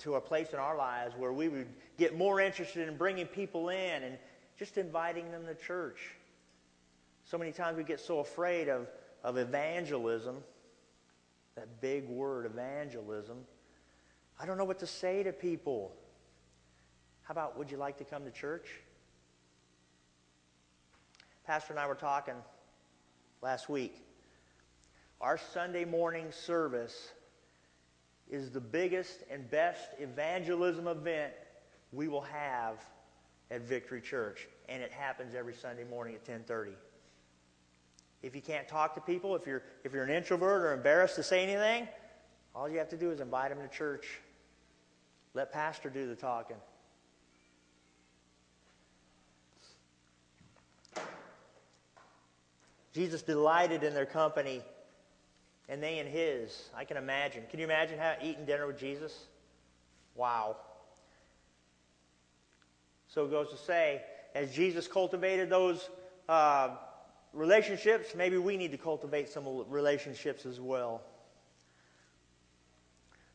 to 0.00 0.14
a 0.14 0.20
place 0.20 0.52
in 0.52 0.58
our 0.58 0.76
lives 0.76 1.14
where 1.16 1.32
we 1.32 1.48
would 1.48 1.68
get 1.98 2.16
more 2.16 2.40
interested 2.40 2.88
in 2.88 2.96
bringing 2.96 3.26
people 3.26 3.70
in 3.70 4.02
and 4.02 4.18
just 4.58 4.78
inviting 4.78 5.30
them 5.30 5.46
to 5.46 5.54
church 5.54 5.98
so 7.24 7.38
many 7.38 7.52
times 7.52 7.76
we 7.76 7.84
get 7.84 8.00
so 8.00 8.18
afraid 8.18 8.68
of, 8.68 8.86
of 9.22 9.38
evangelism, 9.38 10.36
that 11.56 11.80
big 11.80 12.08
word, 12.08 12.44
evangelism. 12.46 13.38
I 14.38 14.46
don't 14.46 14.58
know 14.58 14.64
what 14.64 14.80
to 14.80 14.86
say 14.86 15.22
to 15.22 15.32
people. 15.32 15.94
How 17.22 17.32
about, 17.32 17.58
would 17.58 17.70
you 17.70 17.78
like 17.78 17.96
to 17.98 18.04
come 18.04 18.24
to 18.24 18.30
church? 18.30 18.68
Pastor 21.46 21.72
and 21.72 21.80
I 21.80 21.86
were 21.86 21.94
talking 21.94 22.34
last 23.40 23.68
week. 23.68 23.96
Our 25.20 25.38
Sunday 25.38 25.86
morning 25.86 26.30
service 26.30 27.12
is 28.30 28.50
the 28.50 28.60
biggest 28.60 29.22
and 29.30 29.48
best 29.50 29.90
evangelism 29.98 30.88
event 30.88 31.32
we 31.92 32.08
will 32.08 32.22
have 32.22 32.82
at 33.50 33.62
Victory 33.62 34.00
Church, 34.00 34.48
and 34.68 34.82
it 34.82 34.92
happens 34.92 35.34
every 35.34 35.54
Sunday 35.54 35.84
morning 35.84 36.14
at 36.14 36.24
10:30. 36.24 36.74
If 38.22 38.34
you 38.34 38.40
can't 38.40 38.66
talk 38.66 38.94
to 38.94 39.00
people, 39.00 39.36
if 39.36 39.46
you're, 39.46 39.62
if 39.84 39.92
you're 39.92 40.02
an 40.02 40.10
introvert 40.10 40.62
or 40.62 40.72
embarrassed 40.72 41.16
to 41.16 41.22
say 41.22 41.42
anything, 41.42 41.86
all 42.54 42.68
you 42.68 42.78
have 42.78 42.88
to 42.88 42.96
do 42.96 43.10
is 43.10 43.20
invite 43.20 43.50
them 43.50 43.60
to 43.60 43.68
church. 43.68 44.20
Let 45.34 45.52
pastor 45.52 45.90
do 45.90 46.06
the 46.06 46.14
talking. 46.14 46.56
Jesus 52.94 53.22
delighted 53.22 53.82
in 53.82 53.92
their 53.92 54.06
company, 54.06 54.62
and 55.68 55.82
they 55.82 55.98
in 55.98 56.06
his. 56.06 56.70
I 56.76 56.84
can 56.84 56.96
imagine. 56.96 57.44
Can 57.50 57.58
you 57.58 57.64
imagine 57.64 57.98
how, 57.98 58.14
eating 58.22 58.44
dinner 58.44 58.66
with 58.66 58.78
Jesus? 58.78 59.26
Wow. 60.14 60.56
So 63.08 63.24
it 63.24 63.30
goes 63.30 63.50
to 63.50 63.56
say, 63.56 64.02
as 64.34 64.52
Jesus 64.52 64.88
cultivated 64.88 65.48
those 65.48 65.88
uh, 66.28 66.70
relationships, 67.32 68.14
maybe 68.14 68.38
we 68.38 68.56
need 68.56 68.72
to 68.72 68.78
cultivate 68.78 69.28
some 69.28 69.64
relationships 69.68 70.46
as 70.46 70.60
well. 70.60 71.02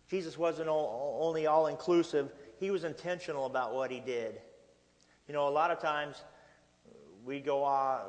Jesus 0.09 0.37
wasn't 0.37 0.67
only 0.69 1.45
all 1.45 1.67
inclusive, 1.67 2.31
he 2.59 2.71
was 2.71 2.83
intentional 2.83 3.45
about 3.45 3.73
what 3.73 3.91
he 3.91 3.99
did. 3.99 4.41
You 5.27 5.33
know, 5.33 5.47
a 5.47 5.49
lot 5.49 5.69
of 5.69 5.79
times 5.79 6.15
we 7.23 7.39
go 7.39 7.63
off, 7.63 8.01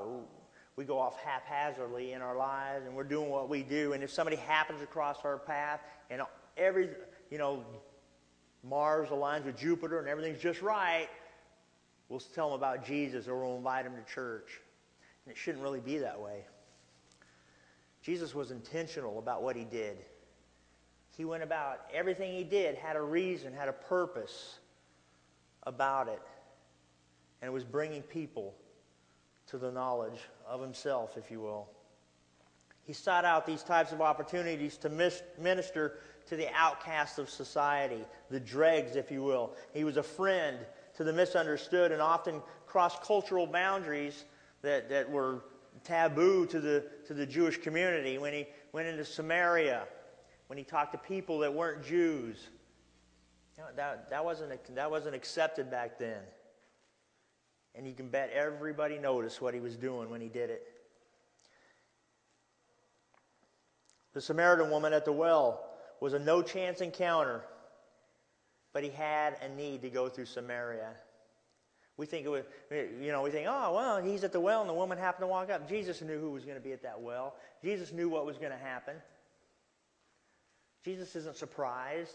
we 0.80 0.86
go 0.86 0.98
off 0.98 1.14
haphazardly 1.22 2.12
in 2.12 2.22
our 2.22 2.34
lives 2.34 2.86
and 2.86 2.96
we're 2.96 3.04
doing 3.04 3.28
what 3.28 3.50
we 3.50 3.62
do. 3.62 3.92
And 3.92 4.02
if 4.02 4.10
somebody 4.10 4.38
happens 4.38 4.80
across 4.80 5.18
our 5.24 5.36
path 5.36 5.78
and 6.08 6.22
every, 6.56 6.88
you 7.30 7.36
know, 7.36 7.66
Mars 8.64 9.10
aligns 9.10 9.44
with 9.44 9.58
Jupiter 9.58 9.98
and 9.98 10.08
everything's 10.08 10.40
just 10.40 10.62
right, 10.62 11.10
we'll 12.08 12.18
tell 12.18 12.48
them 12.48 12.58
about 12.58 12.86
Jesus 12.86 13.28
or 13.28 13.44
we'll 13.44 13.58
invite 13.58 13.84
them 13.84 13.92
to 13.94 14.14
church. 14.14 14.58
And 15.26 15.32
it 15.32 15.36
shouldn't 15.36 15.62
really 15.62 15.80
be 15.80 15.98
that 15.98 16.18
way. 16.18 16.46
Jesus 18.00 18.34
was 18.34 18.50
intentional 18.50 19.18
about 19.18 19.42
what 19.42 19.56
he 19.56 19.64
did. 19.64 19.98
He 21.14 21.26
went 21.26 21.42
about 21.42 21.80
everything 21.92 22.32
he 22.32 22.44
did, 22.44 22.76
had 22.76 22.96
a 22.96 23.02
reason, 23.02 23.52
had 23.52 23.68
a 23.68 23.74
purpose 23.74 24.60
about 25.64 26.08
it. 26.08 26.22
And 27.42 27.50
it 27.50 27.52
was 27.52 27.64
bringing 27.64 28.00
people 28.00 28.54
to 29.50 29.58
the 29.58 29.70
knowledge 29.70 30.20
of 30.48 30.60
himself, 30.60 31.16
if 31.16 31.30
you 31.30 31.40
will. 31.40 31.68
He 32.82 32.92
sought 32.92 33.24
out 33.24 33.46
these 33.46 33.62
types 33.62 33.92
of 33.92 34.00
opportunities 34.00 34.76
to 34.78 34.88
minister 35.38 35.98
to 36.26 36.36
the 36.36 36.48
outcasts 36.54 37.18
of 37.18 37.28
society, 37.28 38.04
the 38.30 38.40
dregs, 38.40 38.96
if 38.96 39.10
you 39.10 39.22
will. 39.22 39.54
He 39.72 39.84
was 39.84 39.96
a 39.96 40.02
friend 40.02 40.58
to 40.96 41.04
the 41.04 41.12
misunderstood 41.12 41.92
and 41.92 42.00
often 42.00 42.42
crossed 42.66 43.02
cultural 43.02 43.46
boundaries 43.46 44.24
that, 44.62 44.88
that 44.90 45.10
were 45.10 45.42
taboo 45.84 46.46
to 46.46 46.60
the, 46.60 46.84
to 47.06 47.14
the 47.14 47.26
Jewish 47.26 47.56
community. 47.58 48.18
When 48.18 48.32
he 48.32 48.46
went 48.72 48.88
into 48.88 49.04
Samaria, 49.04 49.84
when 50.46 50.58
he 50.58 50.64
talked 50.64 50.92
to 50.92 50.98
people 50.98 51.38
that 51.40 51.52
weren't 51.52 51.84
Jews, 51.84 52.48
that, 53.76 54.10
that, 54.10 54.24
wasn't, 54.24 54.74
that 54.74 54.90
wasn't 54.90 55.14
accepted 55.14 55.70
back 55.70 55.98
then. 55.98 56.22
And 57.74 57.86
you 57.86 57.94
can 57.94 58.08
bet 58.08 58.30
everybody 58.34 58.98
noticed 58.98 59.40
what 59.40 59.54
he 59.54 59.60
was 59.60 59.76
doing 59.76 60.10
when 60.10 60.20
he 60.20 60.28
did 60.28 60.50
it. 60.50 60.66
The 64.12 64.20
Samaritan 64.20 64.70
woman 64.70 64.92
at 64.92 65.04
the 65.04 65.12
well 65.12 65.64
was 66.00 66.14
a 66.14 66.18
no 66.18 66.42
chance 66.42 66.80
encounter, 66.80 67.42
but 68.72 68.82
he 68.82 68.90
had 68.90 69.36
a 69.42 69.48
need 69.48 69.82
to 69.82 69.90
go 69.90 70.08
through 70.08 70.26
Samaria. 70.26 70.90
We 71.96 72.06
think 72.06 72.24
it 72.24 72.30
was, 72.30 72.44
you 72.70 73.12
know, 73.12 73.22
we 73.22 73.30
think, 73.30 73.46
oh, 73.48 73.74
well, 73.74 74.02
he's 74.02 74.24
at 74.24 74.32
the 74.32 74.40
well 74.40 74.62
and 74.62 74.70
the 74.70 74.74
woman 74.74 74.96
happened 74.96 75.24
to 75.24 75.26
walk 75.26 75.50
up. 75.50 75.68
Jesus 75.68 76.00
knew 76.00 76.18
who 76.18 76.30
was 76.30 76.44
going 76.44 76.56
to 76.56 76.62
be 76.62 76.72
at 76.72 76.82
that 76.82 77.00
well. 77.00 77.36
Jesus 77.62 77.92
knew 77.92 78.08
what 78.08 78.24
was 78.24 78.38
going 78.38 78.52
to 78.52 78.58
happen. 78.58 78.96
Jesus 80.82 81.14
isn't 81.14 81.36
surprised. 81.36 82.14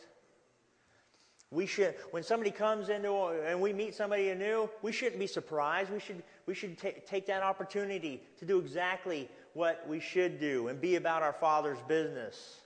We 1.51 1.65
should, 1.65 1.95
when 2.11 2.23
somebody 2.23 2.51
comes 2.51 2.89
into 2.89 3.13
and 3.45 3.61
we 3.61 3.71
meet 3.71 3.95
somebody 3.95 4.33
new, 4.33 4.69
we 4.81 4.91
shouldn't 4.91 5.19
be 5.19 5.27
surprised. 5.27 5.91
We 5.91 5.99
should, 5.99 6.23
we 6.47 6.53
should 6.53 6.77
t- 6.77 6.95
take 7.05 7.27
that 7.27 7.43
opportunity 7.43 8.21
to 8.39 8.45
do 8.45 8.59
exactly 8.59 9.29
what 9.53 9.85
we 9.87 9.99
should 9.99 10.39
do 10.39 10.67
and 10.67 10.81
be 10.81 10.95
about 10.95 11.21
our 11.21 11.33
Father's 11.33 11.77
business 11.87 12.57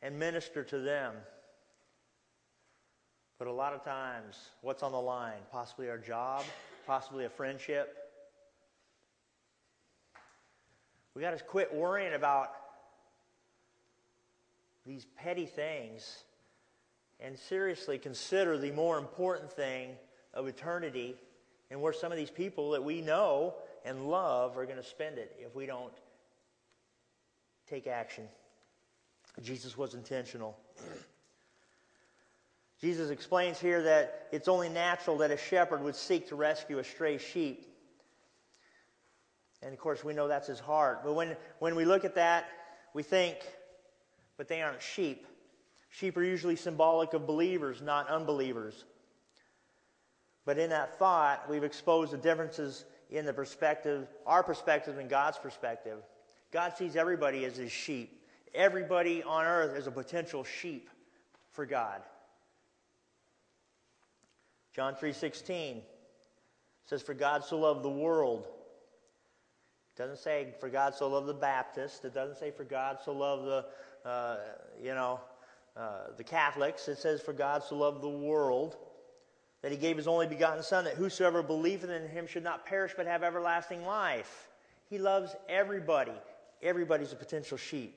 and 0.00 0.18
minister 0.18 0.62
to 0.64 0.78
them. 0.78 1.12
But 3.38 3.48
a 3.48 3.52
lot 3.52 3.72
of 3.72 3.84
times, 3.84 4.36
what's 4.62 4.82
on 4.82 4.92
the 4.92 5.00
line? 5.00 5.40
Possibly 5.52 5.90
our 5.90 5.98
job, 5.98 6.44
possibly 6.86 7.24
a 7.24 7.30
friendship. 7.30 7.96
We 11.14 11.22
got 11.22 11.36
to 11.36 11.44
quit 11.44 11.74
worrying 11.74 12.14
about 12.14 12.52
these 14.86 15.04
petty 15.16 15.46
things 15.46 16.24
and 17.20 17.38
seriously 17.38 17.98
consider 17.98 18.58
the 18.58 18.70
more 18.72 18.98
important 18.98 19.52
thing 19.52 19.90
of 20.34 20.46
eternity 20.46 21.16
and 21.70 21.80
where 21.80 21.92
some 21.92 22.12
of 22.12 22.18
these 22.18 22.30
people 22.30 22.70
that 22.70 22.84
we 22.84 23.00
know 23.00 23.54
and 23.84 24.08
love 24.08 24.56
are 24.56 24.64
going 24.64 24.76
to 24.76 24.84
spend 24.84 25.18
it 25.18 25.34
if 25.38 25.54
we 25.54 25.66
don't 25.66 25.92
take 27.68 27.86
action. 27.86 28.24
Jesus 29.42 29.76
was 29.76 29.94
intentional. 29.94 30.56
Jesus 32.80 33.10
explains 33.10 33.58
here 33.58 33.82
that 33.82 34.28
it's 34.30 34.46
only 34.46 34.68
natural 34.68 35.18
that 35.18 35.30
a 35.30 35.36
shepherd 35.36 35.82
would 35.82 35.96
seek 35.96 36.28
to 36.28 36.36
rescue 36.36 36.78
a 36.78 36.84
stray 36.84 37.18
sheep. 37.18 37.66
And 39.62 39.72
of 39.72 39.80
course, 39.80 40.04
we 40.04 40.14
know 40.14 40.28
that's 40.28 40.46
his 40.46 40.60
heart. 40.60 41.00
But 41.04 41.14
when, 41.14 41.36
when 41.58 41.74
we 41.74 41.84
look 41.84 42.04
at 42.04 42.14
that, 42.14 42.48
we 42.94 43.02
think, 43.02 43.36
but 44.36 44.46
they 44.46 44.62
aren't 44.62 44.80
sheep. 44.80 45.26
Sheep 45.90 46.16
are 46.16 46.22
usually 46.22 46.56
symbolic 46.56 47.14
of 47.14 47.26
believers, 47.26 47.80
not 47.80 48.08
unbelievers. 48.08 48.84
But 50.44 50.58
in 50.58 50.70
that 50.70 50.98
thought, 50.98 51.48
we've 51.48 51.64
exposed 51.64 52.12
the 52.12 52.18
differences 52.18 52.84
in 53.10 53.24
the 53.24 53.32
perspective, 53.32 54.06
our 54.26 54.42
perspective 54.42 54.98
and 54.98 55.08
God's 55.08 55.38
perspective. 55.38 55.98
God 56.52 56.74
sees 56.76 56.96
everybody 56.96 57.44
as 57.44 57.56
his 57.56 57.72
sheep. 57.72 58.22
Everybody 58.54 59.22
on 59.22 59.44
earth 59.44 59.76
is 59.76 59.86
a 59.86 59.90
potential 59.90 60.44
sheep 60.44 60.88
for 61.50 61.66
God. 61.66 62.02
John 64.72 64.94
3:16 64.94 65.82
says 66.84 67.02
for 67.02 67.14
God 67.14 67.44
so 67.44 67.58
loved 67.58 67.82
the 67.82 67.90
world. 67.90 68.46
It 68.46 69.98
doesn't 69.98 70.18
say 70.18 70.54
for 70.60 70.68
God 70.68 70.94
so 70.94 71.08
loved 71.08 71.26
the 71.26 71.34
Baptist. 71.34 72.04
It 72.04 72.14
doesn't 72.14 72.38
say 72.38 72.50
for 72.50 72.64
God 72.64 72.98
so 73.04 73.12
loved 73.12 73.44
the 73.44 73.66
uh, 74.08 74.36
you 74.80 74.94
know, 74.94 75.20
uh, 75.78 76.10
the 76.16 76.24
Catholics. 76.24 76.88
It 76.88 76.98
says, 76.98 77.20
For 77.20 77.32
God 77.32 77.62
so 77.62 77.76
loved 77.76 78.02
the 78.02 78.08
world 78.08 78.76
that 79.62 79.72
he 79.72 79.78
gave 79.78 79.96
his 79.96 80.08
only 80.08 80.26
begotten 80.26 80.62
Son, 80.62 80.84
that 80.84 80.94
whosoever 80.94 81.42
believeth 81.42 81.90
in 81.90 82.08
him 82.08 82.26
should 82.26 82.44
not 82.44 82.66
perish 82.66 82.92
but 82.96 83.06
have 83.06 83.22
everlasting 83.22 83.84
life. 83.84 84.48
He 84.88 84.98
loves 84.98 85.34
everybody. 85.48 86.12
Everybody's 86.62 87.12
a 87.12 87.16
potential 87.16 87.56
sheep. 87.56 87.96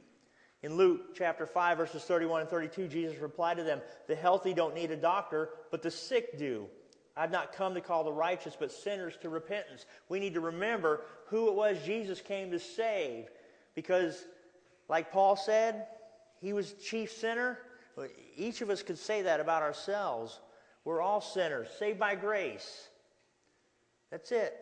In 0.63 0.75
Luke 0.75 1.15
chapter 1.15 1.47
5, 1.47 1.77
verses 1.77 2.03
31 2.03 2.41
and 2.41 2.49
32, 2.49 2.87
Jesus 2.87 3.17
replied 3.19 3.57
to 3.57 3.63
them, 3.63 3.81
The 4.07 4.15
healthy 4.15 4.53
don't 4.53 4.75
need 4.75 4.91
a 4.91 4.95
doctor, 4.95 5.49
but 5.71 5.81
the 5.81 5.89
sick 5.89 6.37
do. 6.37 6.67
I've 7.17 7.31
not 7.31 7.53
come 7.53 7.73
to 7.73 7.81
call 7.81 8.03
the 8.03 8.11
righteous, 8.11 8.55
but 8.57 8.71
sinners 8.71 9.17
to 9.21 9.29
repentance. 9.29 9.85
We 10.07 10.19
need 10.19 10.35
to 10.35 10.39
remember 10.39 11.01
who 11.27 11.47
it 11.47 11.55
was 11.55 11.77
Jesus 11.83 12.21
came 12.21 12.51
to 12.51 12.59
save. 12.59 13.29
Because, 13.73 14.25
like 14.87 15.11
Paul 15.11 15.35
said, 15.35 15.87
he 16.41 16.53
was 16.53 16.73
chief 16.73 17.11
sinner. 17.11 17.59
Each 18.37 18.61
of 18.61 18.69
us 18.69 18.83
could 18.83 18.97
say 18.97 19.23
that 19.23 19.39
about 19.39 19.61
ourselves. 19.61 20.39
We're 20.83 21.01
all 21.01 21.21
sinners, 21.21 21.67
saved 21.77 21.99
by 21.99 22.15
grace. 22.15 22.89
That's 24.09 24.31
it. 24.31 24.57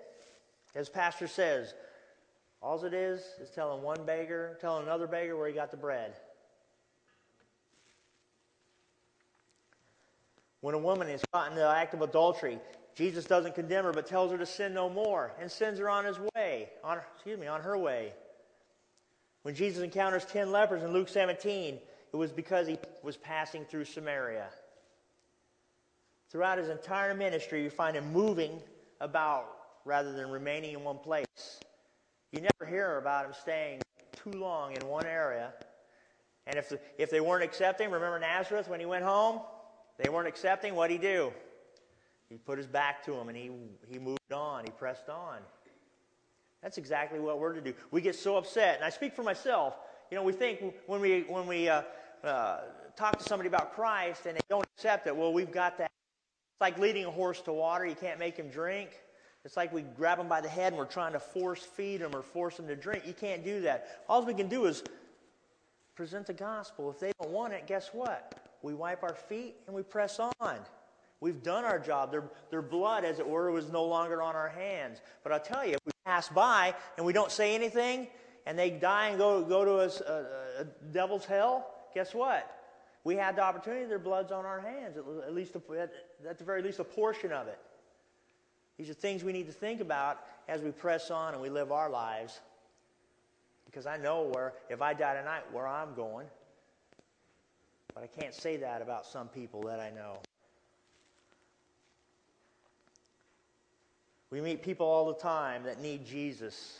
As 0.75 0.89
Pastor 0.89 1.27
says, 1.27 1.73
all 2.61 2.83
it 2.83 2.93
is 2.93 3.21
is 3.41 3.49
telling 3.49 3.81
one 3.81 4.05
beggar, 4.05 4.57
telling 4.59 4.83
another 4.83 5.07
beggar 5.07 5.37
where 5.37 5.47
he 5.47 5.53
got 5.53 5.71
the 5.71 5.77
bread. 5.77 6.13
When 10.61 10.75
a 10.75 10.79
woman 10.79 11.07
is 11.07 11.21
caught 11.31 11.49
in 11.49 11.55
the 11.55 11.67
act 11.67 11.93
of 11.93 12.01
adultery, 12.01 12.59
Jesus 12.95 13.23
doesn't 13.23 13.55
condemn 13.55 13.85
her 13.85 13.93
but 13.93 14.07
tells 14.07 14.31
her 14.31 14.37
to 14.37 14.45
sin 14.45 14.73
no 14.73 14.89
more 14.89 15.31
and 15.39 15.49
sends 15.49 15.79
her 15.79 15.89
on 15.89 16.03
his 16.03 16.17
way, 16.35 16.69
on 16.83 16.99
excuse 17.15 17.39
me, 17.39 17.47
on 17.47 17.61
her 17.61 17.77
way. 17.77 18.11
When 19.43 19.55
Jesus 19.55 19.83
encounters 19.83 20.25
10 20.25 20.51
lepers 20.51 20.83
in 20.83 20.91
Luke 20.91 21.07
17, 21.07 21.79
it 22.11 22.15
was 22.15 22.31
because 22.31 22.67
he 22.67 22.77
was 23.03 23.17
passing 23.17 23.65
through 23.65 23.85
Samaria. 23.85 24.47
Throughout 26.29 26.57
his 26.57 26.69
entire 26.69 27.13
ministry, 27.13 27.63
you 27.63 27.69
find 27.69 27.95
him 27.95 28.11
moving 28.11 28.61
about 29.01 29.45
rather 29.85 30.13
than 30.13 30.29
remaining 30.29 30.73
in 30.73 30.83
one 30.83 30.99
place. 30.99 31.25
You 32.31 32.41
never 32.41 32.69
hear 32.69 32.97
about 32.97 33.25
him 33.25 33.33
staying 33.39 33.81
too 34.23 34.37
long 34.37 34.75
in 34.75 34.85
one 34.87 35.05
area. 35.05 35.53
And 36.45 36.57
if, 36.57 36.73
if 36.97 37.09
they 37.09 37.21
weren't 37.21 37.43
accepting, 37.43 37.89
remember 37.89 38.19
Nazareth 38.19 38.67
when 38.67 38.79
he 38.79 38.85
went 38.85 39.03
home? 39.03 39.41
They 39.97 40.09
weren't 40.09 40.27
accepting, 40.27 40.75
what'd 40.75 40.91
he 40.91 41.01
do? 41.01 41.33
He 42.29 42.37
put 42.37 42.57
his 42.57 42.67
back 42.67 43.03
to 43.05 43.11
them 43.11 43.27
and 43.27 43.37
he, 43.37 43.49
he 43.87 43.97
moved 43.97 44.31
on, 44.31 44.65
he 44.65 44.71
pressed 44.71 45.09
on. 45.09 45.39
That's 46.61 46.77
exactly 46.77 47.19
what 47.19 47.39
we're 47.39 47.53
to 47.53 47.61
do. 47.61 47.73
We 47.91 48.01
get 48.01 48.15
so 48.15 48.37
upset, 48.37 48.75
and 48.75 48.83
I 48.83 48.89
speak 48.89 49.15
for 49.15 49.23
myself. 49.23 49.75
You 50.11 50.17
know, 50.17 50.23
we 50.23 50.33
think 50.33 50.61
when 50.87 50.99
we 50.99 51.21
when 51.21 51.47
we 51.47 51.69
uh, 51.69 51.83
uh, 52.23 52.59
talk 52.95 53.17
to 53.17 53.23
somebody 53.23 53.47
about 53.47 53.73
Christ 53.73 54.25
and 54.25 54.35
they 54.35 54.41
don't 54.49 54.65
accept 54.75 55.07
it, 55.07 55.15
well, 55.15 55.33
we've 55.33 55.51
got 55.51 55.77
that. 55.77 55.91
It's 56.53 56.61
like 56.61 56.77
leading 56.77 57.05
a 57.05 57.11
horse 57.11 57.41
to 57.41 57.53
water. 57.53 57.85
You 57.85 57.95
can't 57.95 58.19
make 58.19 58.37
him 58.37 58.49
drink. 58.49 58.89
It's 59.45 59.55
like 59.55 59.71
we 59.71 59.81
grab 59.81 60.17
them 60.17 60.27
by 60.27 60.41
the 60.41 60.49
head 60.49 60.73
and 60.73 60.77
we're 60.77 60.85
trying 60.85 61.13
to 61.13 61.19
force 61.19 61.63
feed 61.63 62.01
them 62.01 62.15
or 62.15 62.21
force 62.21 62.57
them 62.57 62.67
to 62.67 62.75
drink. 62.75 63.03
You 63.07 63.13
can't 63.13 63.43
do 63.43 63.61
that. 63.61 64.03
All 64.09 64.23
we 64.25 64.33
can 64.33 64.49
do 64.49 64.65
is 64.65 64.83
present 65.95 66.27
the 66.27 66.33
gospel. 66.33 66.89
If 66.89 66.99
they 66.99 67.11
don't 67.21 67.31
want 67.31 67.53
it, 67.53 67.65
guess 67.65 67.89
what? 67.93 68.35
We 68.61 68.73
wipe 68.73 69.03
our 69.03 69.15
feet 69.15 69.55
and 69.67 69.75
we 69.75 69.83
press 69.83 70.19
on. 70.19 70.59
We've 71.21 71.41
done 71.41 71.65
our 71.65 71.79
job. 71.79 72.11
Their, 72.11 72.23
their 72.49 72.61
blood, 72.61 73.03
as 73.03 73.19
it 73.19 73.27
were, 73.27 73.51
was 73.51 73.71
no 73.71 73.83
longer 73.85 74.21
on 74.21 74.35
our 74.35 74.49
hands. 74.49 74.99
But 75.23 75.33
I'll 75.33 75.39
tell 75.39 75.65
you, 75.65 75.73
if 75.73 75.79
we 75.85 75.91
pass 76.05 76.29
by 76.29 76.75
and 76.97 77.05
we 77.05 77.13
don't 77.13 77.31
say 77.31 77.55
anything, 77.55 78.07
and 78.45 78.57
they 78.57 78.69
die 78.69 79.09
and 79.09 79.17
go, 79.17 79.43
go 79.43 79.65
to 79.65 79.79
a, 79.79 80.11
a, 80.11 80.61
a 80.61 80.65
devil's 80.91 81.25
hell, 81.25 81.69
guess 81.93 82.13
what? 82.13 82.55
We 83.03 83.15
had 83.15 83.35
the 83.35 83.43
opportunity, 83.43 83.85
their 83.85 83.99
blood's 83.99 84.31
on 84.31 84.45
our 84.45 84.59
hands, 84.59 84.97
at, 84.97 85.33
least 85.33 85.55
at, 85.55 86.37
the 86.37 86.43
very 86.43 86.61
least 86.61 86.79
a 86.79 86.83
portion 86.83 87.31
of 87.31 87.47
it. 87.47 87.59
These 88.77 88.89
are 88.89 88.93
things 88.93 89.23
we 89.23 89.33
need 89.33 89.47
to 89.47 89.53
think 89.53 89.81
about 89.81 90.19
as 90.47 90.61
we 90.61 90.71
press 90.71 91.11
on 91.11 91.33
and 91.33 91.41
we 91.41 91.49
live 91.49 91.71
our 91.71 91.89
lives. 91.89 92.39
Because 93.65 93.85
I 93.85 93.97
know 93.97 94.31
where, 94.33 94.53
if 94.69 94.81
I 94.81 94.93
die 94.93 95.15
tonight, 95.15 95.43
where 95.51 95.67
I'm 95.67 95.93
going. 95.93 96.27
But 97.93 98.03
I 98.03 98.21
can't 98.21 98.33
say 98.33 98.57
that 98.57 98.81
about 98.81 99.05
some 99.05 99.27
people 99.27 99.61
that 99.63 99.79
I 99.79 99.89
know. 99.91 100.19
We 104.31 104.41
meet 104.41 104.61
people 104.61 104.85
all 104.85 105.07
the 105.07 105.19
time 105.19 105.63
that 105.63 105.81
need 105.81 106.05
Jesus. 106.05 106.79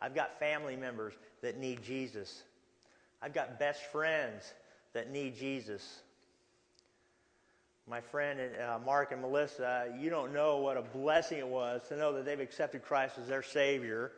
I've 0.00 0.14
got 0.14 0.38
family 0.38 0.76
members 0.76 1.14
that 1.40 1.58
need 1.58 1.82
Jesus. 1.82 2.42
I've 3.22 3.32
got 3.32 3.58
best 3.58 3.80
friends 3.92 4.52
that 4.94 5.10
need 5.10 5.36
Jesus. 5.36 6.00
My 7.86 8.00
friend 8.00 8.40
uh, 8.60 8.78
Mark 8.84 9.12
and 9.12 9.20
Melissa, 9.20 9.94
you 9.98 10.10
don't 10.10 10.32
know 10.32 10.58
what 10.58 10.76
a 10.76 10.82
blessing 10.82 11.38
it 11.38 11.46
was 11.46 11.82
to 11.88 11.96
know 11.96 12.12
that 12.14 12.24
they've 12.24 12.40
accepted 12.40 12.82
Christ 12.84 13.18
as 13.20 13.28
their 13.28 13.42
Savior. 13.42 14.12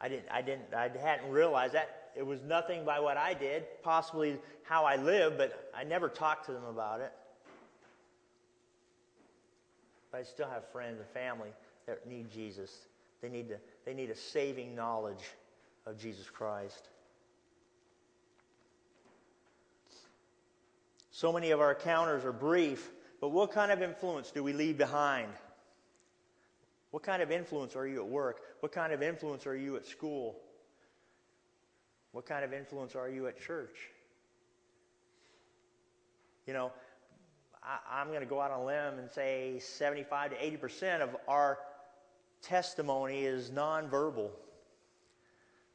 I 0.00 0.08
didn't, 0.08 0.28
I 0.30 0.40
didn't, 0.40 0.72
I 0.74 0.88
hadn't 0.88 1.30
realized 1.30 1.74
that 1.74 2.10
it 2.16 2.26
was 2.26 2.40
nothing 2.42 2.84
by 2.84 3.00
what 3.00 3.16
I 3.16 3.34
did, 3.34 3.64
possibly 3.82 4.38
how 4.62 4.84
I 4.84 4.96
lived, 4.96 5.36
but 5.36 5.70
I 5.74 5.84
never 5.84 6.08
talked 6.08 6.46
to 6.46 6.52
them 6.52 6.64
about 6.64 7.00
it. 7.00 7.12
But 10.10 10.18
I 10.20 10.22
still 10.24 10.48
have 10.48 10.66
friends 10.72 10.98
and 11.00 11.08
family 11.10 11.50
that 11.86 12.06
need 12.08 12.30
Jesus. 12.30 12.74
They 13.20 13.28
need, 13.28 13.48
to, 13.50 13.56
they 13.84 13.94
need 13.94 14.10
a 14.10 14.16
saving 14.16 14.74
knowledge 14.74 15.22
of 15.86 15.98
Jesus 15.98 16.28
Christ. 16.28 16.88
So 21.10 21.32
many 21.32 21.50
of 21.50 21.60
our 21.60 21.72
encounters 21.72 22.24
are 22.24 22.32
brief, 22.32 22.90
but 23.20 23.28
what 23.28 23.52
kind 23.52 23.70
of 23.70 23.82
influence 23.82 24.30
do 24.30 24.42
we 24.42 24.52
leave 24.52 24.78
behind? 24.78 25.32
What 26.90 27.02
kind 27.02 27.22
of 27.22 27.30
influence 27.30 27.76
are 27.76 27.86
you 27.86 28.00
at 28.00 28.08
work? 28.08 28.40
What 28.60 28.72
kind 28.72 28.92
of 28.92 29.02
influence 29.02 29.46
are 29.46 29.56
you 29.56 29.76
at 29.76 29.86
school? 29.86 30.36
What 32.12 32.26
kind 32.26 32.44
of 32.44 32.52
influence 32.52 32.96
are 32.96 33.08
you 33.08 33.26
at 33.26 33.40
church? 33.40 33.76
You 36.46 36.54
know, 36.54 36.72
I, 37.62 38.00
am 38.00 38.08
going 38.08 38.20
to 38.20 38.26
go 38.26 38.40
out 38.40 38.50
on 38.50 38.60
a 38.60 38.64
limb 38.64 38.98
and 38.98 39.10
say 39.10 39.58
75 39.60 40.30
to 40.30 40.36
80% 40.36 41.00
of 41.02 41.16
our 41.28 41.58
testimony 42.42 43.20
is 43.20 43.50
nonverbal. 43.50 44.30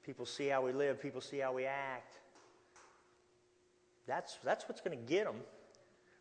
People 0.05 0.25
see 0.25 0.47
how 0.47 0.61
we 0.61 0.71
live, 0.71 1.01
people 1.01 1.21
see 1.21 1.39
how 1.39 1.51
we 1.51 1.65
act. 1.65 2.19
That's, 4.07 4.37
that's 4.43 4.69
what's 4.69 4.81
going 4.81 4.97
to 4.97 5.03
get 5.03 5.25
them. 5.25 5.37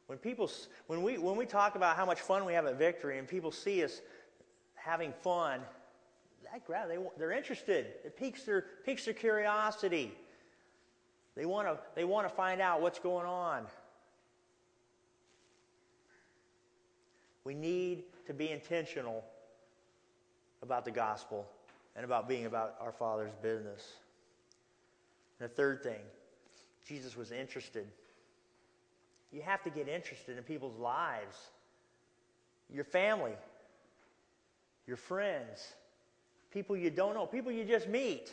When, 0.07 0.19
people, 0.19 0.51
when, 0.87 1.03
we, 1.03 1.19
when 1.19 1.37
we 1.37 1.45
talk 1.45 1.75
about 1.75 1.97
how 1.97 2.07
much 2.07 2.21
fun 2.21 2.47
we 2.47 2.55
have 2.55 2.67
at 2.67 2.79
Victory 2.79 3.19
and 3.19 3.29
people 3.29 3.51
see 3.51 3.85
us 3.85 4.01
having 4.75 5.13
fun, 5.23 5.61
that 6.51 6.65
grab, 6.67 6.89
they, 6.89 6.99
they're 7.19 7.33
interested. 7.33 7.87
It 8.05 8.17
piques 8.17 8.45
their, 8.45 8.65
piques 8.85 9.05
their 9.05 9.15
curiosity. 9.15 10.13
They 11.37 11.47
want 11.47 11.67
to 11.67 11.79
they 11.97 12.05
want 12.05 12.29
to 12.29 12.35
find 12.35 12.61
out 12.61 12.81
what's 12.81 13.01
going 13.01 13.27
on. 13.27 13.67
We 17.43 17.55
need 17.55 18.05
to 18.27 18.33
be 18.33 18.51
intentional 18.51 19.25
about 20.63 20.85
the 20.85 20.91
gospel 20.91 21.47
and 21.97 22.05
about 22.05 22.29
being 22.29 22.47
about 22.47 22.75
our 22.81 22.93
Father's 22.93 23.33
business. 23.43 23.83
And 25.39 25.49
the 25.49 25.55
third 25.55 25.83
thing, 25.83 26.01
Jesus 26.87 27.17
was 27.17 27.33
interested. 27.33 27.87
You 29.33 29.43
have 29.43 29.63
to 29.65 29.71
get 29.71 29.89
interested 29.89 30.37
in 30.39 30.45
people's 30.45 30.79
lives, 30.79 31.37
your 32.73 32.85
family, 32.85 33.35
your 34.87 34.97
friends, 34.97 35.75
people 36.53 36.77
you 36.77 36.91
don't 36.91 37.15
know, 37.15 37.27
people 37.27 37.51
you 37.51 37.65
just 37.65 37.89
meet. 37.89 38.33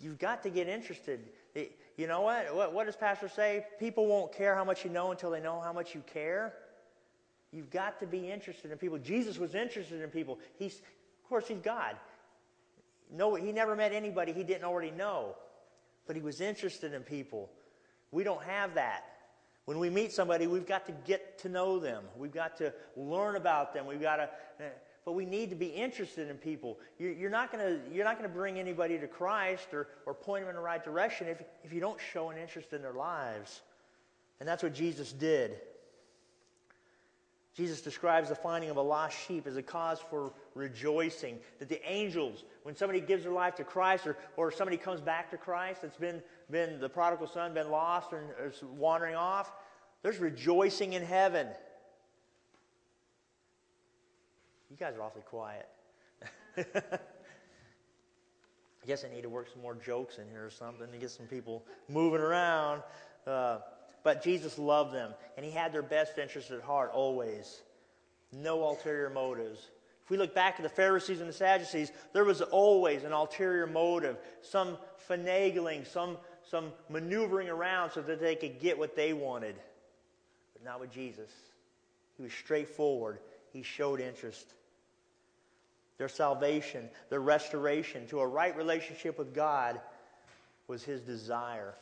You've 0.00 0.18
got 0.18 0.44
to 0.44 0.50
get 0.50 0.68
interested. 0.68 1.20
You 1.96 2.06
know 2.06 2.20
what? 2.20 2.54
What, 2.54 2.72
what 2.72 2.86
does 2.86 2.96
Pastor 2.96 3.28
say? 3.28 3.66
People 3.80 4.06
won't 4.06 4.32
care 4.32 4.54
how 4.54 4.64
much 4.64 4.84
you 4.84 4.90
know 4.90 5.10
until 5.10 5.30
they 5.30 5.40
know 5.40 5.60
how 5.60 5.72
much 5.72 5.94
you 5.94 6.02
care. 6.12 6.54
You've 7.52 7.70
got 7.70 8.00
to 8.00 8.06
be 8.06 8.30
interested 8.30 8.70
in 8.70 8.78
people. 8.78 8.98
Jesus 8.98 9.38
was 9.38 9.54
interested 9.54 10.00
in 10.00 10.10
people. 10.10 10.38
He's, 10.58 10.80
of 11.24 11.28
course, 11.30 11.48
he's 11.48 11.58
God. 11.58 11.96
No, 13.10 13.34
he 13.34 13.50
never 13.50 13.74
met 13.74 13.92
anybody 13.92 14.32
he 14.32 14.44
didn't 14.44 14.64
already 14.64 14.90
know, 14.90 15.34
but 16.06 16.16
he 16.16 16.22
was 16.22 16.42
interested 16.42 16.92
in 16.92 17.02
people. 17.02 17.50
We 18.12 18.24
don't 18.24 18.42
have 18.42 18.74
that. 18.74 19.04
When 19.64 19.78
we 19.78 19.88
meet 19.88 20.12
somebody, 20.12 20.46
we've 20.46 20.66
got 20.66 20.84
to 20.86 20.92
get 21.06 21.38
to 21.38 21.48
know 21.48 21.78
them. 21.78 22.04
We've 22.18 22.32
got 22.32 22.58
to 22.58 22.74
learn 22.94 23.36
about 23.36 23.72
them. 23.72 23.86
We've 23.86 24.00
got 24.00 24.16
to, 24.16 24.28
eh, 24.60 24.68
but 25.06 25.12
we 25.12 25.24
need 25.24 25.48
to 25.50 25.56
be 25.56 25.68
interested 25.68 26.28
in 26.28 26.36
people. 26.36 26.78
You're 26.98 27.30
not 27.30 27.50
going 27.50 27.64
to, 27.64 27.80
you're 27.94 28.04
not 28.04 28.18
going 28.18 28.28
to 28.28 28.34
bring 28.34 28.58
anybody 28.58 28.98
to 28.98 29.06
Christ 29.06 29.68
or, 29.72 29.88
or 30.04 30.12
point 30.12 30.42
them 30.42 30.50
in 30.50 30.56
the 30.56 30.62
right 30.62 30.84
direction 30.84 31.28
if, 31.28 31.42
if 31.62 31.72
you 31.72 31.80
don't 31.80 31.98
show 32.12 32.28
an 32.28 32.36
interest 32.36 32.74
in 32.74 32.82
their 32.82 32.92
lives. 32.92 33.62
And 34.40 34.48
that's 34.48 34.62
what 34.62 34.74
Jesus 34.74 35.12
did. 35.12 35.58
Jesus 37.54 37.80
describes 37.80 38.30
the 38.30 38.34
finding 38.34 38.68
of 38.68 38.76
a 38.76 38.82
lost 38.82 39.16
sheep 39.26 39.46
as 39.46 39.56
a 39.56 39.62
cause 39.62 40.00
for 40.10 40.32
rejoicing. 40.54 41.38
That 41.60 41.68
the 41.68 41.80
angels, 41.88 42.42
when 42.64 42.74
somebody 42.74 43.00
gives 43.00 43.22
their 43.22 43.32
life 43.32 43.54
to 43.56 43.64
Christ 43.64 44.08
or, 44.08 44.16
or 44.36 44.50
somebody 44.50 44.76
comes 44.76 45.00
back 45.00 45.30
to 45.30 45.36
Christ 45.36 45.82
that's 45.82 45.96
been, 45.96 46.20
been 46.50 46.80
the 46.80 46.88
prodigal 46.88 47.28
son, 47.28 47.54
been 47.54 47.70
lost 47.70 48.12
or 48.12 48.24
is 48.44 48.60
wandering 48.62 49.14
off, 49.14 49.52
there's 50.02 50.18
rejoicing 50.18 50.94
in 50.94 51.02
heaven. 51.04 51.46
You 54.68 54.76
guys 54.76 54.96
are 54.96 55.02
awfully 55.02 55.22
quiet. 55.22 55.68
I 58.84 58.86
guess 58.86 59.04
I 59.04 59.14
need 59.14 59.22
to 59.22 59.28
work 59.28 59.48
some 59.48 59.62
more 59.62 59.76
jokes 59.76 60.18
in 60.18 60.28
here 60.28 60.44
or 60.44 60.50
something 60.50 60.90
to 60.90 60.98
get 60.98 61.10
some 61.10 61.26
people 61.26 61.64
moving 61.88 62.20
around. 62.20 62.82
Uh, 63.24 63.58
but 64.04 64.22
Jesus 64.22 64.58
loved 64.58 64.94
them, 64.94 65.12
and 65.36 65.44
he 65.44 65.50
had 65.50 65.72
their 65.72 65.82
best 65.82 66.18
interests 66.18 66.52
at 66.52 66.60
heart 66.60 66.92
always. 66.92 67.62
No 68.32 68.62
ulterior 68.62 69.10
motives. 69.10 69.70
If 70.04 70.10
we 70.10 70.18
look 70.18 70.34
back 70.34 70.56
at 70.58 70.62
the 70.62 70.68
Pharisees 70.68 71.20
and 71.20 71.28
the 71.28 71.32
Sadducees, 71.32 71.90
there 72.12 72.24
was 72.24 72.42
always 72.42 73.04
an 73.04 73.12
ulterior 73.12 73.66
motive, 73.66 74.18
some 74.42 74.76
finagling, 75.08 75.86
some, 75.86 76.18
some 76.48 76.72
maneuvering 76.90 77.48
around 77.48 77.90
so 77.90 78.02
that 78.02 78.20
they 78.20 78.36
could 78.36 78.60
get 78.60 78.78
what 78.78 78.94
they 78.94 79.14
wanted. 79.14 79.56
But 80.52 80.64
not 80.64 80.80
with 80.80 80.92
Jesus. 80.92 81.30
He 82.18 82.22
was 82.22 82.32
straightforward, 82.32 83.18
he 83.52 83.62
showed 83.62 84.00
interest. 84.00 84.52
Their 85.96 86.08
salvation, 86.08 86.90
their 87.08 87.20
restoration 87.20 88.06
to 88.08 88.20
a 88.20 88.26
right 88.26 88.54
relationship 88.54 89.18
with 89.18 89.34
God 89.34 89.80
was 90.68 90.82
his 90.82 91.00
desire. 91.00 91.74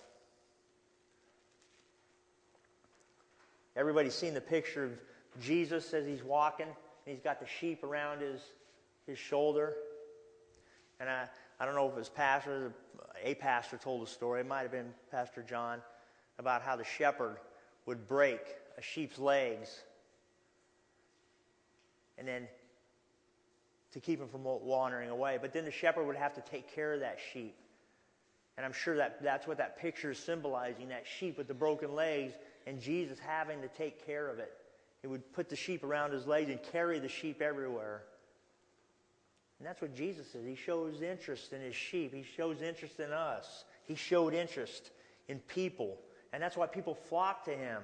Everybody's 3.77 4.15
seen 4.15 4.35
the 4.35 4.41
picture 4.41 4.85
of 4.85 4.93
Jesus 5.41 5.95
as 5.95 6.07
he's 6.07 6.23
walking, 6.23 6.67
and 6.67 7.15
he's 7.15 7.21
got 7.21 7.41
the 7.41 7.47
sheep 7.47 7.83
around 7.83 8.21
his, 8.21 8.41
his 9.07 9.19
shoulder. 9.19 9.75
And 11.01 11.09
I, 11.09 11.25
I 11.59 11.65
don't 11.65 11.75
know 11.75 11.87
if 11.87 11.93
it 11.93 11.99
was 11.99 12.09
pastor, 12.09 12.73
a 13.25 13.35
pastor 13.35 13.79
told 13.79 14.07
a 14.07 14.11
story, 14.11 14.41
it 14.41 14.47
might 14.47 14.63
have 14.63 14.73
been 14.73 14.93
Pastor 15.11 15.43
John, 15.43 15.81
about 16.39 16.63
how 16.63 16.77
the 16.77 16.85
shepherd 16.85 17.39
would 17.87 18.07
break 18.07 18.41
a 18.79 18.83
sheep's 18.83 19.19
legs 19.19 19.83
and 22.19 22.29
then 22.29 22.47
to 23.93 24.01
keep 24.01 24.21
him 24.21 24.29
from 24.29 24.45
wandering 24.45 25.11
away. 25.11 25.39
But 25.41 25.53
then 25.53 25.65
the 25.65 25.71
shepherd 25.71 26.07
would 26.07 26.17
have 26.17 26.35
to 26.35 26.41
take 26.41 26.75
care 26.75 26.95
of 26.95 27.01
that 27.01 27.19
sheep. 27.33 27.55
And 28.57 28.67
I'm 28.67 28.73
sure 28.73 28.97
that 28.97 29.23
that's 29.23 29.47
what 29.47 29.59
that 29.59 29.79
picture 29.79 30.11
is 30.11 30.19
symbolizing 30.19 30.89
that 30.89 31.05
sheep 31.07 31.39
with 31.39 31.49
the 31.49 31.55
broken 31.55 31.95
legs 31.95 32.35
and 32.67 32.81
Jesus 32.81 33.19
having 33.19 33.61
to 33.63 33.69
take 33.69 34.07
care 34.07 34.29
of 34.29 34.39
it. 34.39 34.53
He 35.01 35.09
would 35.09 35.33
put 35.33 35.49
the 35.49 35.57
sheep 35.57 35.83
around 35.83 36.13
his 36.13 36.27
legs 36.27 36.49
and 36.49 36.63
carry 36.63 36.99
the 36.99 37.09
sheep 37.09 37.43
everywhere. 37.43 38.03
And 39.59 39.67
that's 39.67 39.81
what 39.81 39.95
Jesus 39.95 40.35
is. 40.35 40.47
He 40.47 40.55
shows 40.55 41.03
interest 41.03 41.53
in 41.53 41.61
his 41.61 41.75
sheep, 41.75 42.15
he 42.15 42.25
shows 42.25 42.63
interest 42.63 43.01
in 43.01 43.13
us. 43.13 43.65
He 43.87 43.95
showed 43.95 44.33
interest 44.35 44.91
in 45.29 45.39
people. 45.41 45.99
And 46.33 46.43
that's 46.43 46.57
why 46.57 46.67
people 46.67 46.95
flock 46.95 47.45
to 47.45 47.51
him. 47.51 47.83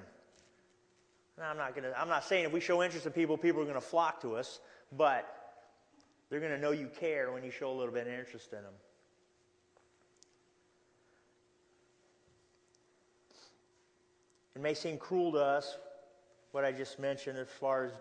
Now, 1.37 1.51
I'm 1.51 1.57
not 1.57 1.75
to 1.75 1.99
I'm 1.99 2.09
not 2.09 2.25
saying 2.25 2.45
if 2.45 2.51
we 2.51 2.59
show 2.59 2.83
interest 2.83 3.05
in 3.05 3.11
people, 3.13 3.37
people 3.37 3.61
are 3.61 3.65
going 3.65 3.75
to 3.75 3.81
flock 3.81 4.21
to 4.21 4.35
us, 4.35 4.59
but 4.91 5.25
they're 6.29 6.39
going 6.39 6.51
to 6.51 6.57
know 6.57 6.71
you 6.71 6.89
care 6.99 7.31
when 7.31 7.43
you 7.43 7.51
show 7.51 7.71
a 7.71 7.77
little 7.77 7.93
bit 7.93 8.07
of 8.07 8.13
interest 8.13 8.51
in 8.51 8.61
them. 8.61 8.73
It 14.59 14.61
may 14.61 14.73
seem 14.73 14.97
cruel 14.97 15.31
to 15.31 15.39
us, 15.39 15.77
what 16.51 16.65
I 16.65 16.73
just 16.73 16.99
mentioned, 16.99 17.37
as 17.37 17.47
far 17.47 17.85
as 17.85 17.91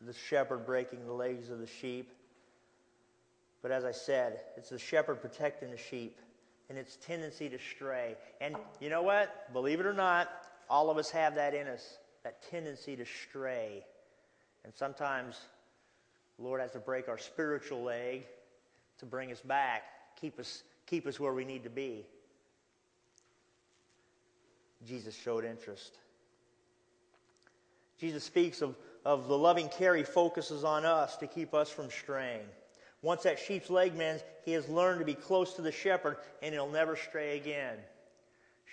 the 0.00 0.12
shepherd 0.12 0.64
breaking 0.64 1.04
the 1.04 1.12
legs 1.12 1.50
of 1.50 1.58
the 1.58 1.66
sheep. 1.66 2.12
But 3.62 3.72
as 3.72 3.84
I 3.84 3.90
said, 3.90 4.42
it's 4.56 4.68
the 4.68 4.78
shepherd 4.78 5.20
protecting 5.20 5.72
the 5.72 5.76
sheep 5.76 6.20
and 6.68 6.78
its 6.78 6.98
tendency 7.04 7.48
to 7.48 7.58
stray. 7.58 8.14
And 8.40 8.54
you 8.80 8.90
know 8.90 9.02
what? 9.02 9.52
Believe 9.52 9.80
it 9.80 9.86
or 9.86 9.92
not, 9.92 10.28
all 10.70 10.88
of 10.88 10.98
us 10.98 11.10
have 11.10 11.34
that 11.34 11.52
in 11.52 11.66
us, 11.66 11.98
that 12.22 12.48
tendency 12.48 12.94
to 12.94 13.04
stray. 13.04 13.84
And 14.62 14.72
sometimes 14.72 15.40
the 16.38 16.44
Lord 16.44 16.60
has 16.60 16.70
to 16.70 16.78
break 16.78 17.08
our 17.08 17.18
spiritual 17.18 17.82
leg 17.82 18.24
to 18.98 19.04
bring 19.04 19.32
us 19.32 19.40
back, 19.40 19.82
keep 20.14 20.38
us, 20.38 20.62
keep 20.86 21.08
us 21.08 21.18
where 21.18 21.34
we 21.34 21.44
need 21.44 21.64
to 21.64 21.70
be. 21.70 22.06
Jesus 24.86 25.14
showed 25.14 25.44
interest. 25.44 25.98
Jesus 27.98 28.22
speaks 28.22 28.62
of, 28.62 28.76
of 29.04 29.28
the 29.28 29.36
loving 29.36 29.68
care 29.68 29.96
he 29.96 30.04
focuses 30.04 30.64
on 30.64 30.84
us 30.84 31.16
to 31.16 31.26
keep 31.26 31.52
us 31.54 31.68
from 31.68 31.90
straying. 31.90 32.46
Once 33.02 33.22
that 33.22 33.38
sheep's 33.38 33.70
leg 33.70 33.94
mends, 33.94 34.22
he 34.44 34.52
has 34.52 34.68
learned 34.68 35.00
to 35.00 35.04
be 35.04 35.14
close 35.14 35.54
to 35.54 35.62
the 35.62 35.72
shepherd 35.72 36.16
and 36.42 36.52
he'll 36.52 36.70
never 36.70 36.96
stray 36.96 37.36
again. 37.36 37.76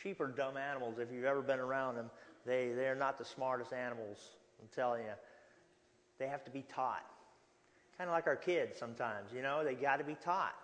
Sheep 0.04 0.20
are 0.20 0.28
dumb 0.28 0.58
animals. 0.58 1.00
If 1.00 1.12
you've 1.12 1.26
ever 1.26 1.42
been 1.42 1.60
around 1.60 1.96
them, 1.96 2.10
they, 2.46 2.72
they're 2.76 2.96
not 2.96 3.18
the 3.18 3.26
smartest 3.26 3.74
animals, 3.74 4.18
I'm 4.62 4.68
telling 4.76 5.04
you. 5.04 5.14
They 6.20 6.28
have 6.28 6.44
to 6.46 6.52
be 6.52 6.64
taught. 6.74 7.06
Kind 7.98 8.10
of 8.10 8.14
like 8.14 8.28
our 8.28 8.36
kids 8.36 8.78
sometimes, 8.78 9.32
you 9.34 9.42
know, 9.42 9.64
they 9.64 9.74
got 9.74 9.98
to 9.98 10.04
be 10.04 10.16
taught. 10.16 10.56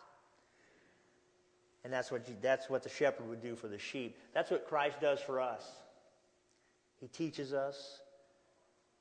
And 1.83 1.91
that's 1.91 2.11
what, 2.11 2.21
that's 2.41 2.69
what 2.69 2.83
the 2.83 2.89
shepherd 2.89 3.27
would 3.27 3.41
do 3.41 3.55
for 3.55 3.67
the 3.67 3.79
sheep. 3.79 4.17
That's 4.33 4.51
what 4.51 4.67
Christ 4.67 5.01
does 5.01 5.19
for 5.19 5.41
us. 5.41 5.63
He 6.99 7.07
teaches 7.07 7.53
us, 7.53 7.99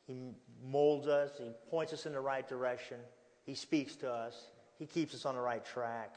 He 0.06 0.30
molds 0.64 1.06
us, 1.06 1.32
He 1.38 1.50
points 1.70 1.92
us 1.92 2.06
in 2.06 2.12
the 2.12 2.20
right 2.20 2.48
direction. 2.48 2.96
He 3.44 3.54
speaks 3.54 3.96
to 3.96 4.10
us. 4.10 4.34
He 4.78 4.86
keeps 4.86 5.14
us 5.14 5.26
on 5.26 5.34
the 5.34 5.40
right 5.40 5.64
track. 5.64 6.14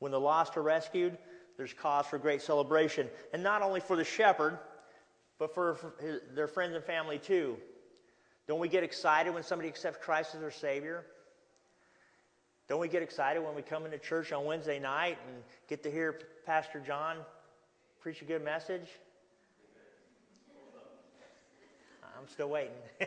When 0.00 0.12
the 0.12 0.20
lost 0.20 0.56
are 0.56 0.62
rescued, 0.62 1.16
there's 1.56 1.72
cause 1.72 2.06
for 2.06 2.18
great 2.18 2.42
celebration. 2.42 3.08
And 3.32 3.42
not 3.42 3.62
only 3.62 3.80
for 3.80 3.96
the 3.96 4.04
shepherd, 4.04 4.58
but 5.38 5.54
for, 5.54 5.94
his, 6.00 6.20
their 6.34 6.48
friends 6.48 6.74
and 6.74 6.84
family 6.84 7.18
too. 7.18 7.56
Don't 8.46 8.58
we 8.58 8.68
get 8.68 8.82
excited 8.82 9.32
when 9.32 9.42
somebody 9.42 9.68
accepts 9.68 10.04
Christ 10.04 10.34
as 10.34 10.40
their 10.40 10.50
Savior? 10.50 11.04
Don't 12.72 12.80
we 12.80 12.88
get 12.88 13.02
excited 13.02 13.44
when 13.44 13.54
we 13.54 13.60
come 13.60 13.84
into 13.84 13.98
church 13.98 14.32
on 14.32 14.46
Wednesday 14.46 14.78
night 14.78 15.18
and 15.28 15.42
get 15.68 15.82
to 15.82 15.90
hear 15.90 16.18
Pastor 16.46 16.80
John 16.80 17.18
preach 18.00 18.22
a 18.22 18.24
good 18.24 18.42
message? 18.42 18.88
I'm 22.02 22.26
still 22.28 22.48
waiting. 22.48 22.72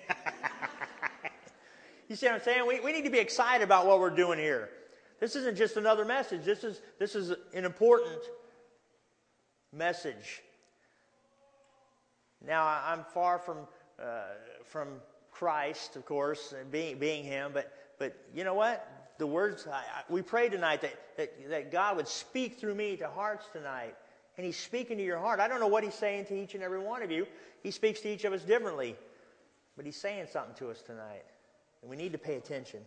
You 2.08 2.16
see 2.16 2.28
what 2.28 2.36
I'm 2.36 2.42
saying? 2.42 2.68
We, 2.68 2.80
we 2.82 2.92
need 2.92 3.06
to 3.06 3.10
be 3.10 3.18
excited 3.18 3.64
about 3.64 3.88
what 3.88 4.00
we're 4.00 4.12
doing 4.12 4.38
here. 4.38 4.70
This 5.20 5.36
isn't 5.36 5.58
just 5.58 5.76
another 5.76 6.06
message. 6.06 6.46
This 6.46 6.64
is, 6.64 6.80
this 7.00 7.16
is 7.16 7.32
an 7.32 7.66
important 7.66 8.22
message. 9.74 10.44
Now, 12.46 12.68
I'm 12.86 13.04
far 13.12 13.40
from, 13.40 13.58
uh, 14.00 14.26
from 14.66 14.90
Christ, 15.32 15.96
of 15.96 16.06
course, 16.06 16.54
being, 16.70 17.00
being 17.00 17.24
Him, 17.24 17.50
but, 17.56 17.74
but 17.98 18.16
you 18.36 18.44
know 18.44 18.54
what? 18.54 18.95
The 19.18 19.28
words, 19.28 19.68
I, 19.68 19.78
I, 19.78 20.04
we 20.10 20.22
pray 20.22 20.50
tonight 20.50 20.82
that, 20.82 20.94
that, 21.18 21.50
that 21.50 21.72
God 21.72 21.98
would 21.98 22.08
speak 22.08 22.60
through 22.60 22.76
me 22.76 22.98
to 22.98 23.08
hearts 23.08 23.46
tonight. 23.54 23.96
And 24.38 24.46
He's 24.46 24.58
speaking 24.58 24.98
to 24.98 25.04
your 25.04 25.20
heart. 25.20 25.40
I 25.40 25.48
don't 25.48 25.60
know 25.60 25.68
what 25.68 25.84
He's 25.84 25.94
saying 25.94 26.26
to 26.26 26.36
each 26.36 26.56
and 26.56 26.64
every 26.64 26.80
one 26.80 27.02
of 27.02 27.12
you. 27.12 27.26
He 27.64 27.72
speaks 27.72 28.02
to 28.02 28.10
each 28.10 28.26
of 28.26 28.34
us 28.34 28.42
differently. 28.42 28.96
But 29.78 29.86
He's 29.86 29.96
saying 29.96 30.28
something 30.32 30.56
to 30.56 30.70
us 30.70 30.82
tonight. 30.82 31.24
And 31.82 31.90
we 31.90 31.96
need 31.96 32.12
to 32.12 32.18
pay 32.18 32.36
attention. 32.36 32.82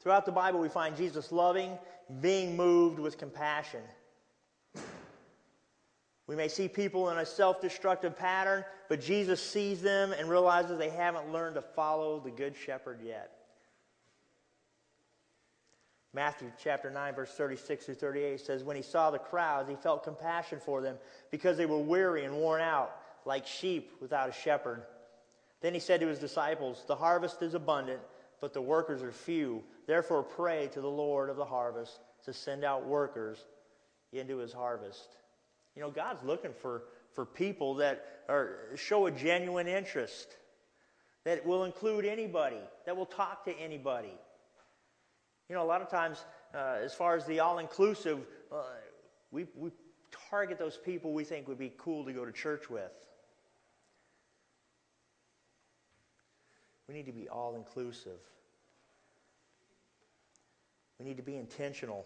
Throughout 0.00 0.26
the 0.26 0.32
Bible, 0.32 0.60
we 0.60 0.68
find 0.68 0.96
Jesus 0.96 1.32
loving, 1.32 1.78
being 2.20 2.56
moved 2.56 2.98
with 2.98 3.16
compassion. 3.16 3.80
We 6.26 6.36
may 6.36 6.48
see 6.48 6.68
people 6.68 7.10
in 7.10 7.18
a 7.18 7.26
self 7.26 7.60
destructive 7.60 8.16
pattern, 8.16 8.64
but 8.88 9.00
Jesus 9.00 9.42
sees 9.42 9.82
them 9.82 10.12
and 10.12 10.28
realizes 10.28 10.78
they 10.78 10.90
haven't 10.90 11.32
learned 11.32 11.56
to 11.56 11.62
follow 11.62 12.20
the 12.20 12.30
Good 12.30 12.54
Shepherd 12.56 13.00
yet. 13.04 13.30
Matthew 16.14 16.50
chapter 16.62 16.90
9, 16.90 17.14
verse 17.14 17.32
36 17.32 17.86
through 17.86 17.94
38 17.96 18.40
says, 18.40 18.62
When 18.62 18.76
he 18.76 18.82
saw 18.82 19.10
the 19.10 19.18
crowds, 19.18 19.68
he 19.68 19.74
felt 19.74 20.04
compassion 20.04 20.60
for 20.64 20.80
them 20.80 20.96
because 21.30 21.56
they 21.56 21.66
were 21.66 21.78
weary 21.80 22.24
and 22.24 22.36
worn 22.36 22.60
out, 22.60 22.96
like 23.26 23.46
sheep 23.46 23.90
without 24.00 24.28
a 24.28 24.32
shepherd. 24.32 24.84
Then 25.60 25.74
he 25.74 25.80
said 25.80 26.00
to 26.00 26.06
his 26.06 26.20
disciples, 26.20 26.84
The 26.86 26.94
harvest 26.94 27.42
is 27.42 27.54
abundant, 27.54 28.00
but 28.40 28.54
the 28.54 28.62
workers 28.62 29.02
are 29.02 29.10
few. 29.10 29.64
Therefore, 29.86 30.22
pray 30.22 30.68
to 30.72 30.80
the 30.80 30.88
Lord 30.88 31.30
of 31.30 31.36
the 31.36 31.44
harvest 31.44 31.98
to 32.24 32.32
send 32.32 32.64
out 32.64 32.86
workers 32.86 33.44
into 34.12 34.38
his 34.38 34.52
harvest. 34.52 35.16
You 35.76 35.82
know, 35.82 35.90
God's 35.90 36.22
looking 36.24 36.52
for, 36.52 36.84
for 37.12 37.24
people 37.24 37.74
that 37.76 38.22
are, 38.28 38.56
show 38.76 39.06
a 39.06 39.10
genuine 39.10 39.66
interest, 39.66 40.36
that 41.24 41.44
will 41.44 41.64
include 41.64 42.04
anybody, 42.04 42.60
that 42.86 42.96
will 42.96 43.06
talk 43.06 43.44
to 43.46 43.52
anybody. 43.52 44.12
You 45.48 45.56
know, 45.56 45.62
a 45.62 45.66
lot 45.66 45.82
of 45.82 45.90
times, 45.90 46.24
uh, 46.54 46.76
as 46.82 46.94
far 46.94 47.16
as 47.16 47.26
the 47.26 47.40
all 47.40 47.58
inclusive, 47.58 48.20
uh, 48.52 48.62
we, 49.30 49.46
we 49.56 49.70
target 50.30 50.58
those 50.58 50.76
people 50.76 51.12
we 51.12 51.24
think 51.24 51.48
would 51.48 51.58
be 51.58 51.72
cool 51.76 52.04
to 52.04 52.12
go 52.12 52.24
to 52.24 52.32
church 52.32 52.70
with. 52.70 52.92
We 56.88 56.94
need 56.94 57.06
to 57.06 57.12
be 57.12 57.28
all 57.28 57.56
inclusive. 57.56 58.18
We 60.98 61.06
need 61.06 61.16
to 61.16 61.22
be 61.22 61.36
intentional. 61.36 62.04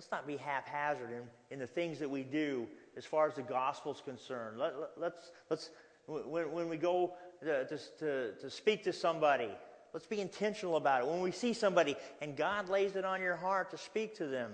Let's 0.00 0.10
not 0.10 0.26
be 0.26 0.38
haphazard 0.38 1.10
in, 1.10 1.24
in 1.50 1.58
the 1.58 1.66
things 1.66 1.98
that 1.98 2.08
we 2.08 2.22
do 2.22 2.66
as 2.96 3.04
far 3.04 3.28
as 3.28 3.34
the 3.34 3.42
gospel 3.42 3.92
is 3.92 4.00
concerned. 4.00 4.56
Let, 4.56 4.72
us 4.72 4.88
let's, 4.96 5.30
let's 5.50 5.70
when, 6.06 6.50
when 6.52 6.70
we 6.70 6.78
go 6.78 7.12
to, 7.42 7.66
to, 7.98 8.32
to 8.32 8.48
speak 8.48 8.82
to 8.84 8.94
somebody, 8.94 9.50
let's 9.92 10.06
be 10.06 10.22
intentional 10.22 10.76
about 10.76 11.02
it. 11.02 11.06
When 11.06 11.20
we 11.20 11.32
see 11.32 11.52
somebody 11.52 11.96
and 12.22 12.34
God 12.34 12.70
lays 12.70 12.96
it 12.96 13.04
on 13.04 13.20
your 13.20 13.36
heart 13.36 13.72
to 13.72 13.76
speak 13.76 14.16
to 14.16 14.26
them, 14.26 14.52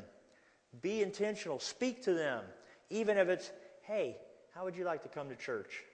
be 0.83 1.01
intentional. 1.01 1.61
Speak 1.61 2.03
to 2.07 2.13
them. 2.13 2.43
Even 2.91 3.17
if 3.17 3.29
it's, 3.29 3.53
hey, 3.83 4.17
how 4.53 4.65
would 4.65 4.75
you 4.75 4.83
like 4.85 5.05
to 5.05 5.09
come 5.09 5.29
to 5.29 5.37
church? 5.37 5.85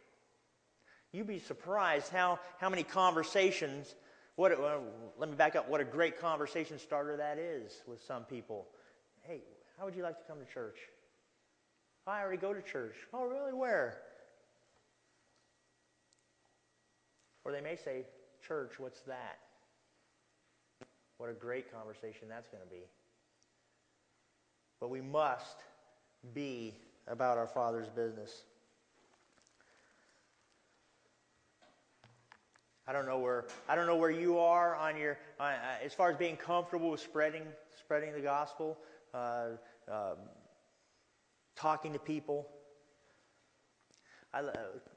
You'd 1.13 1.27
be 1.27 1.41
surprised 1.41 2.09
how, 2.09 2.39
how 2.59 2.71
many 2.71 2.85
conversations, 2.85 3.97
what, 4.37 4.53
uh, 4.53 4.79
let 5.19 5.29
me 5.29 5.37
back 5.37 5.57
up, 5.57 5.69
what 5.69 5.83
a 5.83 5.85
great 5.85 6.19
conversation 6.19 6.79
starter 6.79 7.19
that 7.19 7.37
is 7.37 7.83
with 7.87 8.03
some 8.03 8.25
people. 8.25 8.67
Hey, 9.23 9.41
how 9.79 9.85
would 9.85 9.95
you 9.95 10.03
like 10.03 10.19
to 10.19 10.25
come 10.25 10.39
to 10.39 10.53
church? 10.53 10.77
I 12.07 12.21
already 12.21 12.39
go 12.39 12.53
to 12.53 12.63
church. 12.63 12.97
Oh, 13.15 13.25
really? 13.25 13.53
Where? 13.53 13.99
Or 17.45 17.53
they 17.53 17.61
may 17.61 17.77
say, 17.77 18.05
Church, 18.47 18.73
what's 18.79 19.01
that? 19.03 19.39
What 21.19 21.31
a 21.31 21.33
great 21.33 21.73
conversation 21.73 22.29
that's 22.29 22.49
going 22.49 22.63
to 22.63 22.69
be. 22.69 22.83
But 24.81 24.91
we 24.91 25.01
must 25.01 25.63
be 26.35 26.75
about 27.07 27.39
our 27.39 27.47
Father's 27.47 27.89
business. 27.89 28.43
I 32.89 32.93
don't 32.93 33.07
know 33.07 33.19
where 33.19 33.45
I 33.69 33.77
don't 33.77 33.87
know 33.87 33.95
where 33.95 34.11
you 34.11 34.41
are 34.41 34.75
on 34.75 34.97
your 34.97 35.17
uh, 35.39 35.45
uh, 35.45 35.57
as 35.85 35.95
far 35.95 36.11
as 36.11 36.17
being 36.17 36.37
comfortable 36.37 36.91
with 36.91 37.01
spreading 37.01 37.45
spreading 37.79 38.13
the 38.13 38.21
gospel, 38.21 38.77
um, 39.15 40.17
talking 41.57 41.93
to 41.93 41.99
people. 41.99 42.49
I 44.33 44.41
uh, 44.41 44.53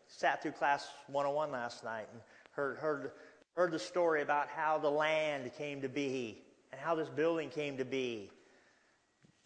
sat 0.07 0.41
through 0.41 0.53
class 0.53 0.87
101 1.07 1.51
last 1.51 1.83
night 1.83 2.07
and 2.11 2.21
heard 2.51 2.77
heard 2.77 3.11
heard 3.55 3.71
the 3.71 3.79
story 3.79 4.21
about 4.21 4.47
how 4.47 4.77
the 4.77 4.89
land 4.89 5.51
came 5.57 5.81
to 5.81 5.89
be 5.89 6.41
and 6.71 6.79
how 6.79 6.95
this 6.95 7.09
building 7.09 7.49
came 7.49 7.77
to 7.77 7.85
be. 7.85 8.29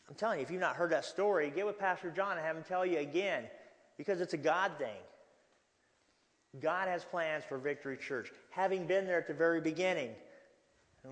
I'm 0.08 0.16
telling 0.16 0.40
you, 0.40 0.44
if 0.44 0.50
you've 0.50 0.62
not 0.62 0.76
heard 0.76 0.92
that 0.92 1.06
story, 1.06 1.52
get 1.56 1.66
with 1.66 1.78
Pastor 1.78 2.10
John 2.10 2.38
and 2.38 2.46
have 2.46 2.56
him 2.56 2.64
tell 2.64 2.86
you 2.86 2.98
again 2.98 3.46
because 3.98 4.22
it's 4.22 4.34
a 4.34 4.38
God 4.38 4.72
thing. 4.80 4.98
God 6.60 6.88
has 6.88 7.04
plans 7.04 7.44
for 7.48 7.60
Victory 7.60 7.96
Church, 7.98 8.32
having 8.50 8.88
been 8.88 9.06
there 9.06 9.20
at 9.20 9.28
the 9.28 9.36
very 9.36 9.62
beginning. 9.62 10.10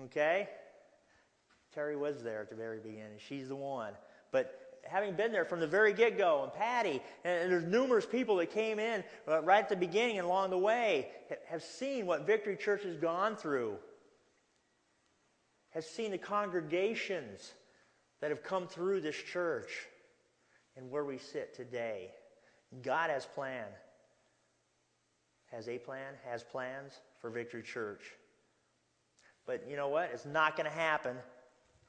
Okay? 0.06 0.48
Terry 1.78 1.94
was 1.94 2.24
there 2.24 2.40
at 2.40 2.50
the 2.50 2.56
very 2.56 2.80
beginning. 2.80 3.18
She's 3.28 3.46
the 3.46 3.54
one. 3.54 3.92
But 4.32 4.80
having 4.82 5.14
been 5.14 5.30
there 5.30 5.44
from 5.44 5.60
the 5.60 5.66
very 5.68 5.92
get 5.92 6.18
go, 6.18 6.42
and 6.42 6.52
Patty, 6.52 7.00
and 7.24 7.52
there's 7.52 7.62
numerous 7.62 8.04
people 8.04 8.34
that 8.38 8.50
came 8.50 8.80
in 8.80 9.04
uh, 9.28 9.42
right 9.42 9.62
at 9.62 9.68
the 9.68 9.76
beginning 9.76 10.18
and 10.18 10.26
along 10.26 10.50
the 10.50 10.58
way, 10.58 11.06
have 11.48 11.62
seen 11.62 12.04
what 12.04 12.26
Victory 12.26 12.56
Church 12.56 12.82
has 12.82 12.96
gone 12.96 13.36
through, 13.36 13.76
has 15.70 15.88
seen 15.88 16.10
the 16.10 16.18
congregations 16.18 17.52
that 18.20 18.30
have 18.30 18.42
come 18.42 18.66
through 18.66 19.00
this 19.00 19.14
church 19.14 19.70
and 20.76 20.90
where 20.90 21.04
we 21.04 21.16
sit 21.16 21.54
today. 21.54 22.10
God 22.82 23.08
has 23.08 23.24
plan, 23.24 23.66
has 25.52 25.68
a 25.68 25.78
plan, 25.78 26.14
has 26.28 26.42
plans 26.42 26.94
for 27.20 27.30
Victory 27.30 27.62
Church. 27.62 28.02
But 29.46 29.64
you 29.70 29.76
know 29.76 29.88
what? 29.88 30.10
It's 30.12 30.26
not 30.26 30.56
going 30.56 30.68
to 30.68 30.76
happen 30.76 31.14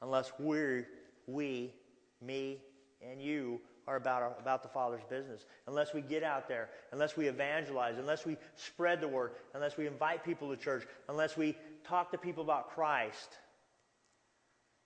unless 0.02 0.32
we, 0.38 0.84
we, 1.26 1.72
me, 2.20 2.58
and 3.02 3.20
you 3.20 3.60
are 3.86 3.96
about, 3.96 4.38
about 4.40 4.62
the 4.62 4.68
Father's 4.68 5.02
business. 5.08 5.46
Unless 5.66 5.94
we 5.94 6.00
get 6.00 6.22
out 6.22 6.48
there, 6.48 6.68
unless 6.92 7.16
we 7.16 7.26
evangelize, 7.26 7.98
unless 7.98 8.24
we 8.24 8.36
spread 8.54 9.00
the 9.00 9.08
word, 9.08 9.32
unless 9.54 9.76
we 9.76 9.86
invite 9.86 10.24
people 10.24 10.48
to 10.50 10.56
church, 10.56 10.86
unless 11.08 11.36
we 11.36 11.56
talk 11.84 12.10
to 12.12 12.18
people 12.18 12.42
about 12.42 12.70
Christ. 12.70 13.38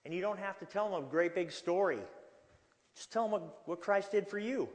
And 0.05 0.13
you 0.13 0.21
don't 0.21 0.39
have 0.39 0.57
to 0.59 0.65
tell 0.65 0.89
them 0.89 1.03
a 1.03 1.07
great 1.07 1.35
big 1.35 1.51
story. 1.51 1.99
Just 2.95 3.11
tell 3.11 3.23
them 3.23 3.31
what, 3.31 3.61
what 3.65 3.81
Christ 3.81 4.11
did 4.11 4.27
for 4.27 4.39
you. 4.39 4.69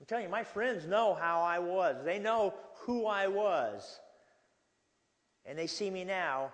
I'm 0.00 0.06
telling 0.06 0.24
you, 0.24 0.30
my 0.30 0.44
friends 0.44 0.86
know 0.86 1.14
how 1.14 1.42
I 1.42 1.58
was. 1.58 1.96
They 2.04 2.18
know 2.18 2.54
who 2.80 3.06
I 3.06 3.26
was. 3.26 3.98
And 5.44 5.58
they 5.58 5.66
see 5.66 5.90
me 5.90 6.04
now. 6.04 6.52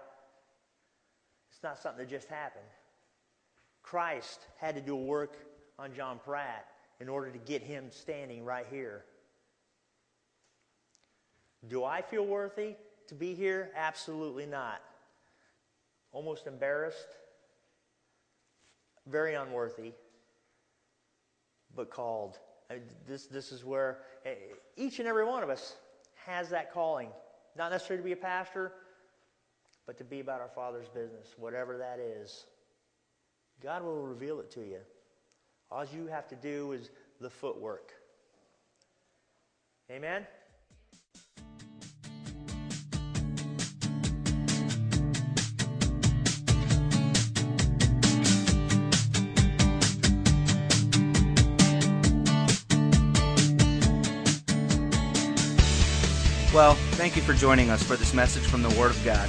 Not 1.64 1.78
something 1.78 2.04
that 2.04 2.10
just 2.10 2.28
happened. 2.28 2.66
Christ 3.82 4.40
had 4.58 4.74
to 4.74 4.82
do 4.82 4.92
a 4.94 5.02
work 5.02 5.38
on 5.78 5.94
John 5.94 6.20
Pratt 6.22 6.66
in 7.00 7.08
order 7.08 7.30
to 7.30 7.38
get 7.38 7.62
him 7.62 7.86
standing 7.90 8.44
right 8.44 8.66
here. 8.70 9.06
Do 11.66 11.82
I 11.82 12.02
feel 12.02 12.26
worthy 12.26 12.74
to 13.08 13.14
be 13.14 13.34
here? 13.34 13.70
Absolutely 13.74 14.44
not. 14.44 14.82
Almost 16.12 16.46
embarrassed, 16.46 17.16
very 19.06 19.34
unworthy, 19.34 19.92
but 21.74 21.90
called. 21.90 22.38
Mean, 22.68 22.82
this, 23.08 23.26
this 23.26 23.52
is 23.52 23.64
where 23.64 24.00
eh, 24.26 24.34
each 24.76 24.98
and 24.98 25.08
every 25.08 25.24
one 25.24 25.42
of 25.42 25.48
us 25.48 25.76
has 26.26 26.50
that 26.50 26.74
calling. 26.74 27.08
Not 27.56 27.70
necessarily 27.70 28.02
to 28.02 28.04
be 28.04 28.12
a 28.12 28.16
pastor, 28.16 28.72
but 29.86 29.98
to 29.98 30.04
be 30.04 30.20
about 30.20 30.40
our 30.40 30.48
Father's 30.48 30.88
business, 30.88 31.34
whatever 31.38 31.78
that 31.78 31.98
is. 31.98 32.46
God 33.62 33.82
will 33.82 34.02
reveal 34.02 34.40
it 34.40 34.50
to 34.52 34.60
you. 34.60 34.78
All 35.70 35.84
you 35.84 36.06
have 36.06 36.28
to 36.28 36.36
do 36.36 36.72
is 36.72 36.90
the 37.20 37.30
footwork. 37.30 37.92
Amen? 39.90 40.26
Well, 56.54 56.74
thank 56.92 57.16
you 57.16 57.22
for 57.22 57.32
joining 57.32 57.70
us 57.70 57.82
for 57.82 57.96
this 57.96 58.14
message 58.14 58.44
from 58.44 58.62
the 58.62 58.70
Word 58.78 58.92
of 58.92 59.04
God. 59.04 59.28